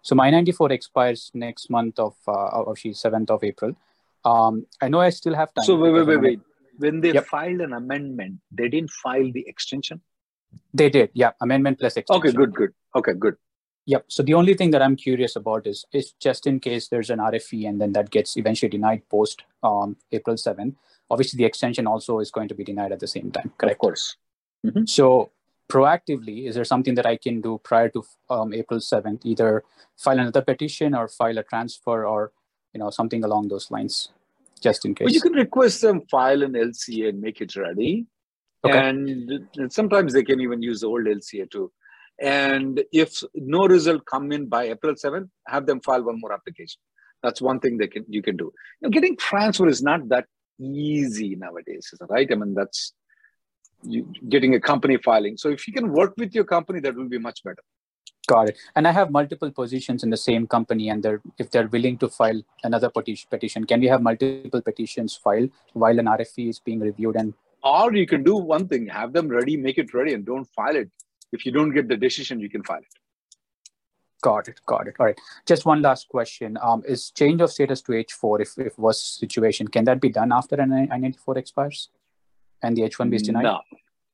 So 0.00 0.14
my 0.14 0.30
94 0.30 0.72
expires 0.72 1.30
next 1.34 1.68
month 1.76 1.98
of 2.06 2.14
uh, 2.26 2.62
of 2.70 2.76
7th 3.02 3.30
of 3.36 3.44
April. 3.50 3.74
Um, 4.30 4.66
I 4.80 4.88
know 4.88 5.00
I 5.08 5.10
still 5.10 5.34
have 5.40 5.52
time. 5.54 5.64
So 5.68 5.76
wait, 5.82 5.92
wait, 5.96 6.06
wait, 6.10 6.20
wait. 6.26 6.40
When 6.84 7.00
they 7.04 7.12
Yep. 7.18 7.26
filed 7.34 7.60
an 7.66 7.72
amendment, 7.82 8.40
they 8.60 8.68
didn't 8.74 8.90
file 9.04 9.30
the 9.38 9.44
extension? 9.52 10.00
They 10.80 10.88
did, 10.96 11.10
yeah. 11.22 11.32
Amendment 11.46 11.78
plus 11.80 11.96
extension. 12.00 12.20
Okay, 12.28 12.32
good, 12.40 12.54
good. 12.60 12.72
Okay, 13.00 13.14
good. 13.26 13.36
Yep. 13.86 14.04
So 14.08 14.22
the 14.22 14.34
only 14.34 14.54
thing 14.54 14.70
that 14.70 14.82
I'm 14.82 14.96
curious 14.96 15.34
about 15.36 15.66
is 15.66 15.84
is 15.92 16.12
just 16.20 16.46
in 16.46 16.60
case 16.60 16.88
there's 16.88 17.10
an 17.10 17.18
RFE 17.18 17.68
and 17.68 17.80
then 17.80 17.92
that 17.94 18.10
gets 18.10 18.36
eventually 18.36 18.68
denied 18.68 19.02
post 19.08 19.42
um, 19.62 19.96
April 20.12 20.36
7. 20.36 20.76
Obviously, 21.10 21.36
the 21.36 21.44
extension 21.44 21.86
also 21.86 22.20
is 22.20 22.30
going 22.30 22.48
to 22.48 22.54
be 22.54 22.64
denied 22.64 22.92
at 22.92 23.00
the 23.00 23.08
same 23.08 23.30
time. 23.30 23.52
Correct. 23.58 23.74
Of 23.74 23.78
course. 23.78 24.16
So 24.86 25.32
proactively, 25.68 26.46
is 26.46 26.54
there 26.54 26.64
something 26.64 26.94
that 26.94 27.06
I 27.06 27.16
can 27.16 27.40
do 27.40 27.60
prior 27.64 27.88
to 27.90 28.04
um, 28.30 28.54
April 28.54 28.78
7th? 28.78 29.20
Either 29.24 29.64
file 29.96 30.20
another 30.20 30.42
petition 30.42 30.94
or 30.94 31.08
file 31.08 31.38
a 31.38 31.42
transfer 31.42 32.06
or 32.06 32.32
you 32.72 32.78
know 32.78 32.90
something 32.90 33.24
along 33.24 33.48
those 33.48 33.70
lines, 33.70 34.10
just 34.60 34.84
in 34.84 34.94
case. 34.94 35.06
Well, 35.06 35.14
you 35.14 35.20
can 35.20 35.32
request 35.32 35.82
them 35.82 36.02
file 36.10 36.42
an 36.42 36.52
LCA 36.52 37.08
and 37.08 37.20
make 37.20 37.40
it 37.40 37.56
ready. 37.56 38.06
Okay. 38.64 38.78
And 38.78 39.48
sometimes 39.70 40.12
they 40.12 40.22
can 40.22 40.40
even 40.40 40.62
use 40.62 40.80
the 40.80 40.86
old 40.86 41.06
LCA 41.06 41.50
too. 41.50 41.72
And 42.22 42.84
if 42.92 43.20
no 43.34 43.66
result 43.66 44.04
come 44.06 44.30
in 44.30 44.46
by 44.48 44.68
April 44.68 44.94
7th, 44.94 45.28
have 45.48 45.66
them 45.66 45.80
file 45.80 46.04
one 46.04 46.20
more 46.20 46.32
application. 46.32 46.80
That's 47.20 47.42
one 47.42 47.58
thing 47.58 47.78
they 47.78 47.88
can 47.88 48.04
you 48.08 48.22
can 48.22 48.36
do. 48.36 48.52
You 48.80 48.88
know, 48.88 48.90
getting 48.90 49.16
transfer 49.16 49.68
is 49.68 49.82
not 49.82 50.08
that 50.08 50.26
easy 50.60 51.34
nowadays, 51.34 51.90
is 51.92 52.00
right? 52.08 52.28
I 52.30 52.34
mean, 52.36 52.54
that's 52.54 52.92
you 53.82 54.06
getting 54.28 54.54
a 54.54 54.60
company 54.60 54.98
filing. 54.98 55.36
So 55.36 55.48
if 55.50 55.66
you 55.66 55.74
can 55.74 55.92
work 55.92 56.14
with 56.16 56.32
your 56.32 56.44
company, 56.44 56.78
that 56.80 56.94
will 56.94 57.08
be 57.08 57.18
much 57.18 57.42
better. 57.42 57.62
Got 58.28 58.50
it. 58.50 58.58
And 58.76 58.86
I 58.86 58.92
have 58.92 59.10
multiple 59.10 59.50
positions 59.50 60.04
in 60.04 60.10
the 60.10 60.16
same 60.16 60.46
company, 60.46 60.90
and 60.90 61.02
they're 61.02 61.20
if 61.38 61.50
they're 61.50 61.66
willing 61.66 61.98
to 61.98 62.08
file 62.08 62.40
another 62.62 62.88
petition, 62.88 63.26
petition, 63.30 63.66
can 63.66 63.80
we 63.80 63.88
have 63.88 64.00
multiple 64.00 64.62
petitions 64.62 65.16
filed 65.16 65.50
while 65.72 65.98
an 65.98 66.06
RFE 66.06 66.50
is 66.50 66.60
being 66.60 66.78
reviewed? 66.78 67.16
And 67.16 67.34
Or 67.64 67.92
you 67.92 68.06
can 68.06 68.22
do 68.22 68.36
one 68.36 68.68
thing, 68.68 68.86
have 68.86 69.12
them 69.12 69.28
ready, 69.28 69.56
make 69.56 69.78
it 69.78 69.92
ready, 69.92 70.14
and 70.14 70.24
don't 70.24 70.44
file 70.44 70.76
it. 70.76 70.90
If 71.32 71.46
you 71.46 71.52
don't 71.52 71.72
get 71.72 71.88
the 71.88 71.96
decision, 71.96 72.40
you 72.40 72.48
can 72.50 72.62
file 72.62 72.78
it. 72.78 72.94
got 74.22 74.48
it, 74.48 74.60
got 74.66 74.86
it. 74.86 74.94
All 75.00 75.06
right. 75.06 75.18
Just 75.46 75.64
one 75.66 75.82
last 75.82 76.08
question: 76.08 76.58
um, 76.62 76.82
Is 76.86 77.10
change 77.10 77.40
of 77.40 77.50
status 77.50 77.82
to 77.82 77.92
H4, 77.92 78.40
if 78.42 78.58
if 78.58 78.78
was 78.78 79.02
situation, 79.02 79.66
can 79.68 79.84
that 79.86 80.00
be 80.00 80.10
done 80.10 80.32
after 80.32 80.56
an 80.56 80.72
I-94 80.72 81.36
expires, 81.38 81.88
and 82.62 82.76
the 82.76 82.82
H1B 82.82 83.14
is 83.14 83.22
denied? 83.22 83.44
No, 83.44 83.60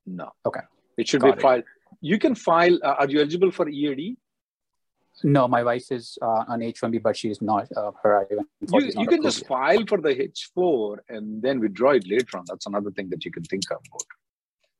no. 0.05 0.31
Okay. 0.45 0.61
It 0.97 1.07
should 1.07 1.21
Got 1.21 1.35
be 1.35 1.39
it. 1.39 1.41
filed. 1.41 1.63
You 2.01 2.17
can 2.17 2.33
file. 2.35 2.75
Uh, 2.83 2.95
are 2.99 3.09
you 3.09 3.19
eligible 3.19 3.51
for 3.51 3.69
EAD? 3.69 4.17
No, 5.23 5.47
my 5.49 5.63
wife 5.63 5.91
is 5.91 6.17
uh, 6.21 6.45
on 6.47 6.59
H1B, 6.61 7.01
but 7.03 7.15
she 7.17 7.29
is 7.29 7.41
not. 7.41 7.67
Uh, 7.75 7.91
her 8.03 8.11
I-94 8.21 8.81
You, 8.81 9.01
you 9.01 9.07
can 9.07 9.21
just 9.21 9.39
yet. 9.41 9.47
file 9.49 9.83
for 9.87 9.99
the 9.99 10.15
H4 10.15 10.97
and 11.09 11.41
then 11.41 11.59
withdraw 11.59 11.91
it 11.91 12.07
later 12.07 12.37
on. 12.37 12.45
That's 12.47 12.67
another 12.67 12.91
thing 12.91 13.09
that 13.09 13.25
you 13.25 13.31
can 13.31 13.43
think 13.43 13.63
about. 13.69 14.03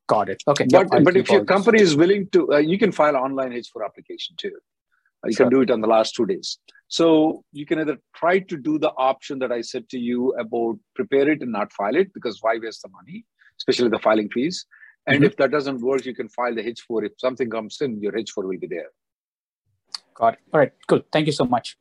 Got 0.10 0.30
it. 0.30 0.44
Okay. 0.52 0.66
But, 0.72 0.88
Yep, 0.92 1.04
but 1.06 1.16
if 1.16 1.30
your 1.30 1.46
company 1.46 1.80
is 1.88 1.96
willing 1.96 2.28
to, 2.36 2.54
uh, 2.54 2.58
you 2.58 2.78
can 2.84 2.92
file 2.92 3.16
online 3.16 3.52
H4 3.52 3.86
application 3.86 4.36
too. 4.44 4.56
Uh, 5.24 5.28
You 5.28 5.34
Sure. 5.34 5.46
can 5.46 5.52
do 5.56 5.62
it 5.66 5.72
on 5.76 5.82
the 5.82 5.88
last 5.96 6.16
two 6.16 6.26
days. 6.26 6.58
So 6.88 7.44
you 7.60 7.66
can 7.72 7.80
either 7.84 7.98
try 8.22 8.40
to 8.52 8.58
do 8.70 8.80
the 8.86 8.92
option 9.10 9.40
that 9.40 9.52
I 9.58 9.62
said 9.72 9.88
to 9.90 10.00
you 10.00 10.34
about 10.44 10.80
prepare 11.00 11.28
it 11.34 11.44
and 11.44 11.52
not 11.52 11.72
file 11.80 11.96
it 11.96 12.14
because 12.14 12.40
why 12.46 12.54
waste 12.64 12.82
the 12.86 12.90
money, 13.00 13.18
especially 13.60 13.90
the 13.90 14.00
filing 14.08 14.30
fees. 14.38 14.66
And 15.06 15.22
Mhm. 15.22 15.28
if 15.28 15.36
that 15.42 15.52
doesn't 15.58 15.82
work, 15.90 16.06
you 16.06 16.16
can 16.22 16.30
file 16.38 16.56
the 16.56 16.66
H4. 16.72 17.04
If 17.10 17.14
something 17.26 17.50
comes 17.58 17.80
in, 17.82 18.02
your 18.02 18.14
H4 18.24 18.48
will 18.50 18.58
be 18.66 18.72
there. 18.76 18.90
Got 20.22 20.34
it. 20.36 20.40
All 20.54 20.60
right. 20.62 20.74
Cool. 20.88 21.04
Thank 21.12 21.28
you 21.28 21.36
so 21.42 21.46
much. 21.46 21.78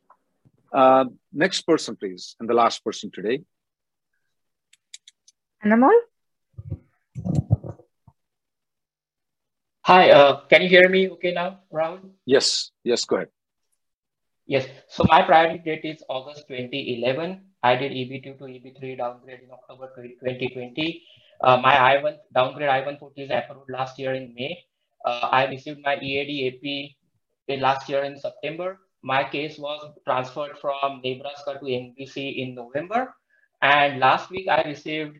Uh, 0.71 1.05
next 1.33 1.61
person, 1.71 1.95
please, 1.95 2.35
and 2.39 2.47
the 2.47 2.53
last 2.53 2.83
person 2.85 3.09
today. 3.11 3.37
Anamol? 5.65 5.97
Hi, 9.89 10.11
uh, 10.11 10.41
can 10.45 10.61
you 10.61 10.69
hear 10.69 10.87
me 10.87 11.09
okay 11.09 11.31
now, 11.33 11.61
Rahul? 11.73 12.11
Yes, 12.23 12.69
yes, 12.83 13.05
go 13.05 13.15
ahead. 13.15 13.29
Yes. 14.45 14.67
So 14.87 15.03
my 15.09 15.23
priority 15.23 15.57
date 15.65 15.81
is 15.83 16.03
August 16.07 16.47
2011. 16.47 17.41
I 17.63 17.75
did 17.75 17.93
EB2 17.93 18.37
to 18.37 18.43
EB3 18.43 18.99
downgrade 18.99 19.39
in 19.41 19.49
October 19.49 19.89
2020. 19.97 21.01
Uh, 21.41 21.57
my 21.57 21.73
I1 21.73 22.17
downgrade 22.35 22.69
I140 22.69 23.17
is 23.17 23.31
approved 23.31 23.71
last 23.71 23.97
year 23.97 24.13
in 24.13 24.35
May. 24.35 24.59
Uh, 25.03 25.27
I 25.31 25.47
received 25.47 25.79
my 25.83 25.97
EAD 25.97 26.53
AP 27.49 27.59
last 27.59 27.89
year 27.89 28.03
in 28.03 28.15
September. 28.19 28.77
my 29.01 29.23
case 29.23 29.57
was 29.57 29.81
transferred 30.05 30.55
from 30.61 31.01
Nebraska 31.03 31.57
to 31.57 31.65
NBC 31.65 32.37
in 32.37 32.53
November. 32.53 33.11
And 33.63 33.99
last 33.99 34.29
week, 34.29 34.47
I 34.47 34.61
received 34.69 35.17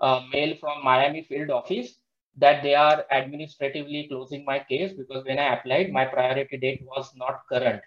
a 0.00 0.22
mail 0.32 0.56
from 0.58 0.82
Miami 0.82 1.24
field 1.28 1.50
office 1.50 1.96
that 2.36 2.62
they 2.62 2.74
are 2.74 3.04
administratively 3.10 4.06
closing 4.08 4.44
my 4.44 4.58
case 4.58 4.92
because 4.92 5.24
when 5.24 5.38
I 5.38 5.54
applied, 5.54 5.92
my 5.92 6.04
priority 6.04 6.56
date 6.58 6.82
was 6.84 7.12
not 7.16 7.42
current. 7.50 7.82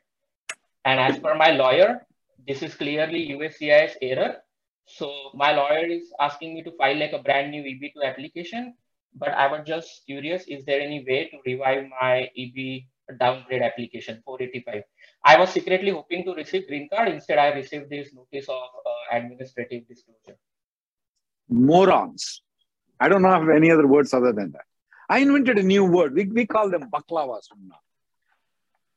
And 0.85 0.99
as 0.99 1.19
per 1.19 1.35
my 1.35 1.51
lawyer, 1.51 2.05
this 2.47 2.63
is 2.63 2.73
clearly 2.75 3.29
USCIS 3.29 3.93
error. 4.01 4.37
So 4.85 5.11
my 5.35 5.51
lawyer 5.51 5.85
is 5.85 6.11
asking 6.19 6.55
me 6.55 6.63
to 6.63 6.71
file 6.77 6.97
like 6.97 7.13
a 7.13 7.19
brand 7.19 7.51
new 7.51 7.61
EB2 7.61 8.03
application. 8.03 8.73
But 9.13 9.29
I 9.29 9.47
was 9.51 9.67
just 9.67 10.05
curious, 10.05 10.45
is 10.47 10.65
there 10.65 10.81
any 10.81 11.03
way 11.07 11.29
to 11.29 11.37
revive 11.45 11.85
my 12.01 12.29
EB 12.37 12.83
downgrade 13.19 13.61
application 13.61 14.21
485? 14.25 14.83
I 15.25 15.37
was 15.37 15.49
secretly 15.49 15.91
hoping 15.91 16.23
to 16.25 16.33
receive 16.33 16.67
green 16.67 16.87
card. 16.91 17.09
Instead, 17.09 17.37
I 17.37 17.49
received 17.49 17.89
this 17.89 18.13
notice 18.13 18.47
of 18.49 18.55
uh, 18.55 19.17
administrative 19.17 19.87
disclosure. 19.87 20.37
Morons. 21.49 22.41
I 22.99 23.09
don't 23.09 23.23
have 23.23 23.49
any 23.49 23.71
other 23.71 23.87
words 23.87 24.13
other 24.13 24.33
than 24.33 24.51
that. 24.51 24.65
I 25.07 25.19
invented 25.19 25.57
a 25.57 25.63
new 25.63 25.85
word. 25.85 26.13
We, 26.13 26.25
we 26.25 26.45
call 26.45 26.69
them 26.69 26.89
baklavas 26.91 27.47
from 27.47 27.67
now. 27.67 27.79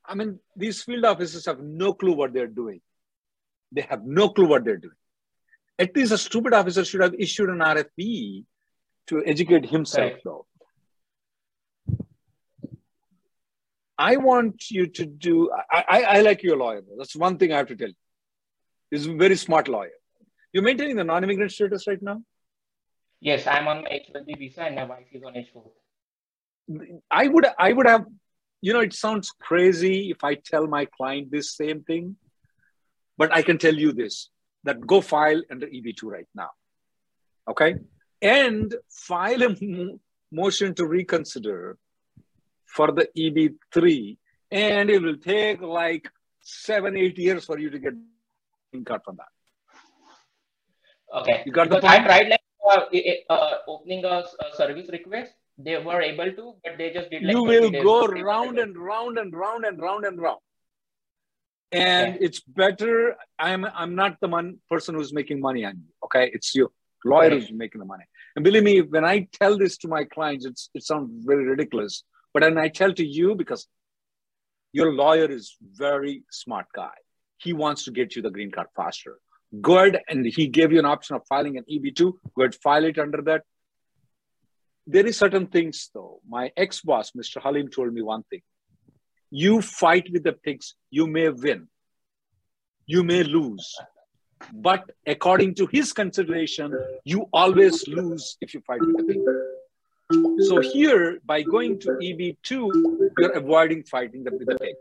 I 0.04 0.14
mean, 0.14 0.40
these 0.56 0.82
field 0.82 1.04
officers 1.04 1.46
have 1.46 1.60
no 1.60 1.94
clue 1.94 2.12
what 2.12 2.32
they're 2.32 2.46
doing. 2.46 2.80
They 3.70 3.82
have 3.82 4.04
no 4.04 4.28
clue 4.28 4.46
what 4.46 4.64
they're 4.64 4.76
doing. 4.76 4.96
At 5.78 5.96
least 5.96 6.12
a 6.12 6.18
stupid 6.18 6.52
officer 6.52 6.84
should 6.84 7.00
have 7.00 7.14
issued 7.18 7.48
an 7.48 7.58
RFE 7.58 8.44
to 9.06 9.24
educate 9.24 9.66
himself, 9.66 10.12
right. 10.12 10.20
though. 10.24 10.46
I 13.96 14.16
want 14.16 14.70
you 14.70 14.88
to 14.88 15.06
do. 15.06 15.50
I, 15.70 15.84
I, 15.88 16.02
I 16.02 16.20
like 16.22 16.42
your 16.42 16.56
lawyer. 16.56 16.82
That's 16.98 17.16
one 17.16 17.38
thing 17.38 17.52
I 17.52 17.58
have 17.58 17.68
to 17.68 17.76
tell 17.76 17.88
you. 17.88 17.94
He's 18.90 19.06
a 19.06 19.14
very 19.14 19.36
smart 19.36 19.68
lawyer. 19.68 19.96
You're 20.52 20.64
maintaining 20.64 20.96
the 20.96 21.04
non-immigrant 21.04 21.52
status 21.52 21.86
right 21.86 22.02
now. 22.02 22.22
Yes, 23.22 23.46
I'm 23.46 23.68
on 23.68 23.84
my 23.84 23.88
H-1B 23.88 24.36
visa, 24.36 24.62
and 24.62 24.74
my 24.74 24.84
wife 24.84 25.06
is 25.12 25.22
on 25.22 25.36
H-4. 25.36 25.62
I 27.08 27.28
would. 27.28 27.46
I 27.56 27.72
would 27.72 27.86
have. 27.86 28.04
You 28.60 28.72
know, 28.72 28.80
it 28.80 28.92
sounds 28.92 29.30
crazy 29.40 30.10
if 30.10 30.24
I 30.24 30.34
tell 30.34 30.66
my 30.66 30.86
client 30.86 31.30
this 31.30 31.54
same 31.56 31.84
thing, 31.84 32.16
but 33.16 33.32
I 33.32 33.42
can 33.42 33.58
tell 33.58 33.74
you 33.74 33.92
this: 33.92 34.28
that 34.64 34.84
go 34.84 35.00
file 35.00 35.40
under 35.52 35.68
EB2 35.68 36.02
right 36.02 36.26
now. 36.34 36.50
Okay, 37.48 37.76
and 38.20 38.74
file 38.90 39.42
a 39.44 39.56
motion 40.32 40.74
to 40.74 40.86
reconsider 40.86 41.78
for 42.66 42.90
the 42.90 43.08
EB3, 43.16 44.18
and 44.50 44.90
it 44.90 45.00
will 45.00 45.18
take 45.18 45.60
like 45.60 46.10
seven, 46.40 46.96
eight 46.96 47.18
years 47.18 47.44
for 47.44 47.58
you 47.58 47.70
to 47.70 47.78
get 47.78 47.94
cut 48.84 49.04
from 49.04 49.16
that. 49.16 49.32
Okay. 51.20 51.42
You 51.46 51.52
got 51.52 51.68
the 51.68 51.80
point? 51.80 51.92
I 51.92 52.04
tried 52.04 52.28
like 52.28 52.41
uh, 52.70 52.80
uh, 53.30 53.50
opening 53.68 54.04
a, 54.04 54.24
a, 54.40 54.56
service 54.56 54.88
request. 54.92 55.32
They 55.58 55.76
were 55.78 56.00
able 56.00 56.32
to, 56.32 56.54
but 56.64 56.78
they 56.78 56.92
just 56.92 57.10
did 57.10 57.22
like. 57.22 57.32
You 57.32 57.42
will 57.42 57.70
go 57.70 58.06
round 58.06 58.58
and 58.58 58.76
round 58.76 59.18
and 59.18 59.34
round 59.34 59.64
and 59.64 59.80
round 59.80 60.04
and 60.04 60.20
round. 60.20 60.40
And 61.70 62.16
okay. 62.16 62.24
it's 62.24 62.40
better. 62.40 63.16
I'm 63.38 63.64
I'm 63.64 63.94
not 63.94 64.18
the 64.20 64.28
one 64.28 64.58
person 64.70 64.94
who's 64.94 65.12
making 65.12 65.40
money 65.40 65.64
on 65.64 65.76
you. 65.76 65.88
Okay, 66.04 66.30
it's 66.32 66.54
you 66.54 66.72
lawyer 67.04 67.30
who's 67.30 67.52
making 67.52 67.78
the 67.80 67.84
money. 67.84 68.04
And 68.36 68.44
believe 68.44 68.62
me, 68.62 68.80
when 68.80 69.04
I 69.04 69.28
tell 69.32 69.58
this 69.58 69.76
to 69.78 69.88
my 69.88 70.04
clients, 70.04 70.46
it's 70.46 70.70
it 70.74 70.82
sounds 70.84 71.10
very 71.24 71.44
ridiculous. 71.44 72.04
But 72.32 72.42
then 72.42 72.58
I 72.58 72.68
tell 72.68 72.92
to 72.94 73.04
you 73.04 73.34
because 73.34 73.66
your 74.72 74.92
lawyer 74.92 75.30
is 75.30 75.56
very 75.62 76.24
smart 76.30 76.66
guy. 76.74 76.94
He 77.38 77.52
wants 77.52 77.84
to 77.84 77.90
get 77.90 78.16
you 78.16 78.22
the 78.22 78.30
green 78.30 78.50
card 78.50 78.68
faster. 78.74 79.18
Go 79.60 79.78
ahead 79.78 80.00
and 80.08 80.24
he 80.24 80.46
gave 80.46 80.72
you 80.72 80.78
an 80.78 80.86
option 80.86 81.16
of 81.16 81.22
filing 81.28 81.58
an 81.58 81.64
EB2. 81.70 82.12
Go 82.34 82.42
ahead, 82.42 82.54
file 82.54 82.84
it 82.84 82.98
under 82.98 83.20
that. 83.22 83.42
There 84.86 85.06
is 85.06 85.18
certain 85.18 85.46
things 85.46 85.90
though. 85.94 86.20
My 86.28 86.50
ex-boss, 86.56 87.12
Mr. 87.12 87.40
Halim, 87.40 87.68
told 87.68 87.92
me 87.92 88.02
one 88.02 88.22
thing. 88.24 88.42
You 89.30 89.62
fight 89.62 90.08
with 90.12 90.24
the 90.24 90.32
pigs, 90.32 90.74
you 90.90 91.06
may 91.06 91.28
win. 91.28 91.68
You 92.86 93.02
may 93.02 93.22
lose. 93.22 93.74
But 94.52 94.90
according 95.06 95.54
to 95.56 95.66
his 95.66 95.92
consideration, 95.92 96.74
you 97.04 97.28
always 97.32 97.86
lose 97.86 98.36
if 98.40 98.54
you 98.54 98.60
fight 98.66 98.80
with 98.80 98.96
the 98.96 99.04
pigs. 99.04 100.48
So 100.48 100.60
here, 100.60 101.20
by 101.24 101.42
going 101.42 101.78
to 101.80 101.88
EB2, 101.90 103.10
you're 103.18 103.32
avoiding 103.32 103.84
fighting 103.84 104.24
the, 104.24 104.30
with 104.32 104.46
the 104.46 104.58
pig. 104.58 104.70
Okay. 104.70 104.74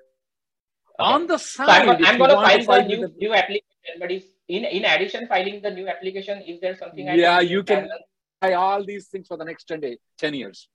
On 1.00 1.28
the 1.28 1.38
side, 1.38 1.86
so 1.86 1.92
I'm, 1.92 2.06
I'm 2.06 2.18
going 2.18 2.60
to 2.60 2.66
file 2.66 2.86
new, 2.86 3.02
the... 3.02 3.14
new 3.18 3.34
application, 3.34 3.66
but 4.00 4.12
is 4.12 4.24
in, 4.48 4.66
in 4.66 4.86
addition 4.86 5.28
filing 5.28 5.62
the 5.62 5.72
new 5.72 5.88
application, 5.88 6.42
is 6.42 6.60
there 6.62 6.76
something 6.78 7.08
I 7.08 7.16
Yeah, 7.16 7.40
you 7.40 7.64
can 7.64 7.90
try 8.42 8.54
all 8.54 8.84
these 8.84 9.08
things 9.08 9.28
for 9.28 9.38
the 9.38 9.46
next 9.46 9.66
10 9.66 9.80
days, 9.80 9.98
10 10.18 10.34
years. 10.34 10.68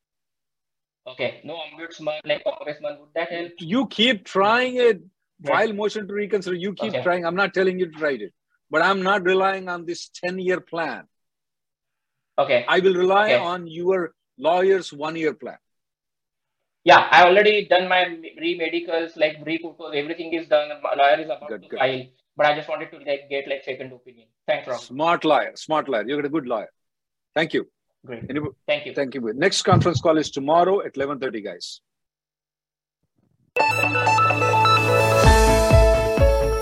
Okay, 1.06 1.40
no 1.44 1.54
ombudsman 1.54 2.20
like 2.24 2.42
congressman, 2.44 2.98
would 3.00 3.10
that 3.14 3.30
help? 3.30 3.52
You 3.58 3.86
keep 3.86 4.24
trying 4.24 4.76
it. 4.76 5.02
File 5.44 5.74
motion 5.74 6.08
to 6.08 6.14
reconsider. 6.14 6.56
You 6.56 6.72
keep 6.72 6.94
okay. 6.94 7.02
trying. 7.02 7.26
I'm 7.26 7.36
not 7.36 7.52
telling 7.52 7.78
you 7.78 7.92
to 7.92 7.98
write 7.98 8.22
it, 8.22 8.32
but 8.70 8.80
I'm 8.82 9.02
not 9.02 9.22
relying 9.22 9.68
on 9.68 9.84
this 9.84 10.08
10 10.24 10.38
year 10.38 10.60
plan. 10.60 11.04
Okay. 12.38 12.64
I 12.66 12.80
will 12.80 12.94
rely 12.94 13.32
okay. 13.32 13.36
on 13.36 13.66
your 13.66 14.14
lawyer's 14.38 14.92
one 14.92 15.16
year 15.16 15.34
plan? 15.34 15.58
Yeah, 16.84 17.08
I 17.10 17.24
already 17.24 17.66
done 17.66 17.88
my 17.88 18.04
re-medicals, 18.38 19.16
like 19.16 19.38
re-photos, 19.44 19.92
everything 19.94 20.32
is 20.34 20.46
done. 20.46 20.68
My 20.82 20.94
lawyer 20.94 21.20
is 21.20 21.26
about 21.26 21.48
good, 21.48 21.62
to 21.62 21.68
good. 21.68 21.78
file, 21.78 22.04
but 22.36 22.46
I 22.46 22.54
just 22.54 22.68
wanted 22.68 22.90
to 22.90 22.98
like 22.98 23.28
get 23.30 23.48
like 23.48 23.64
second 23.64 23.92
opinion. 23.92 24.28
Thanks, 24.46 24.68
Rob. 24.68 24.80
Smart 24.80 25.24
lawyer, 25.24 25.52
smart 25.54 25.88
lawyer. 25.88 26.04
You're 26.06 26.24
a 26.24 26.28
good 26.28 26.46
lawyer. 26.46 26.70
Thank 27.34 27.54
you. 27.54 27.68
Great. 28.04 28.24
Anybody? 28.30 28.54
Thank 28.66 28.86
you. 28.86 28.94
Thank 28.94 29.14
you. 29.14 29.32
Next 29.34 29.62
conference 29.62 30.00
call 30.00 30.18
is 30.18 30.30
tomorrow 30.30 30.80
at 30.82 30.94
11:30, 30.94 31.42
guys. 31.44 31.80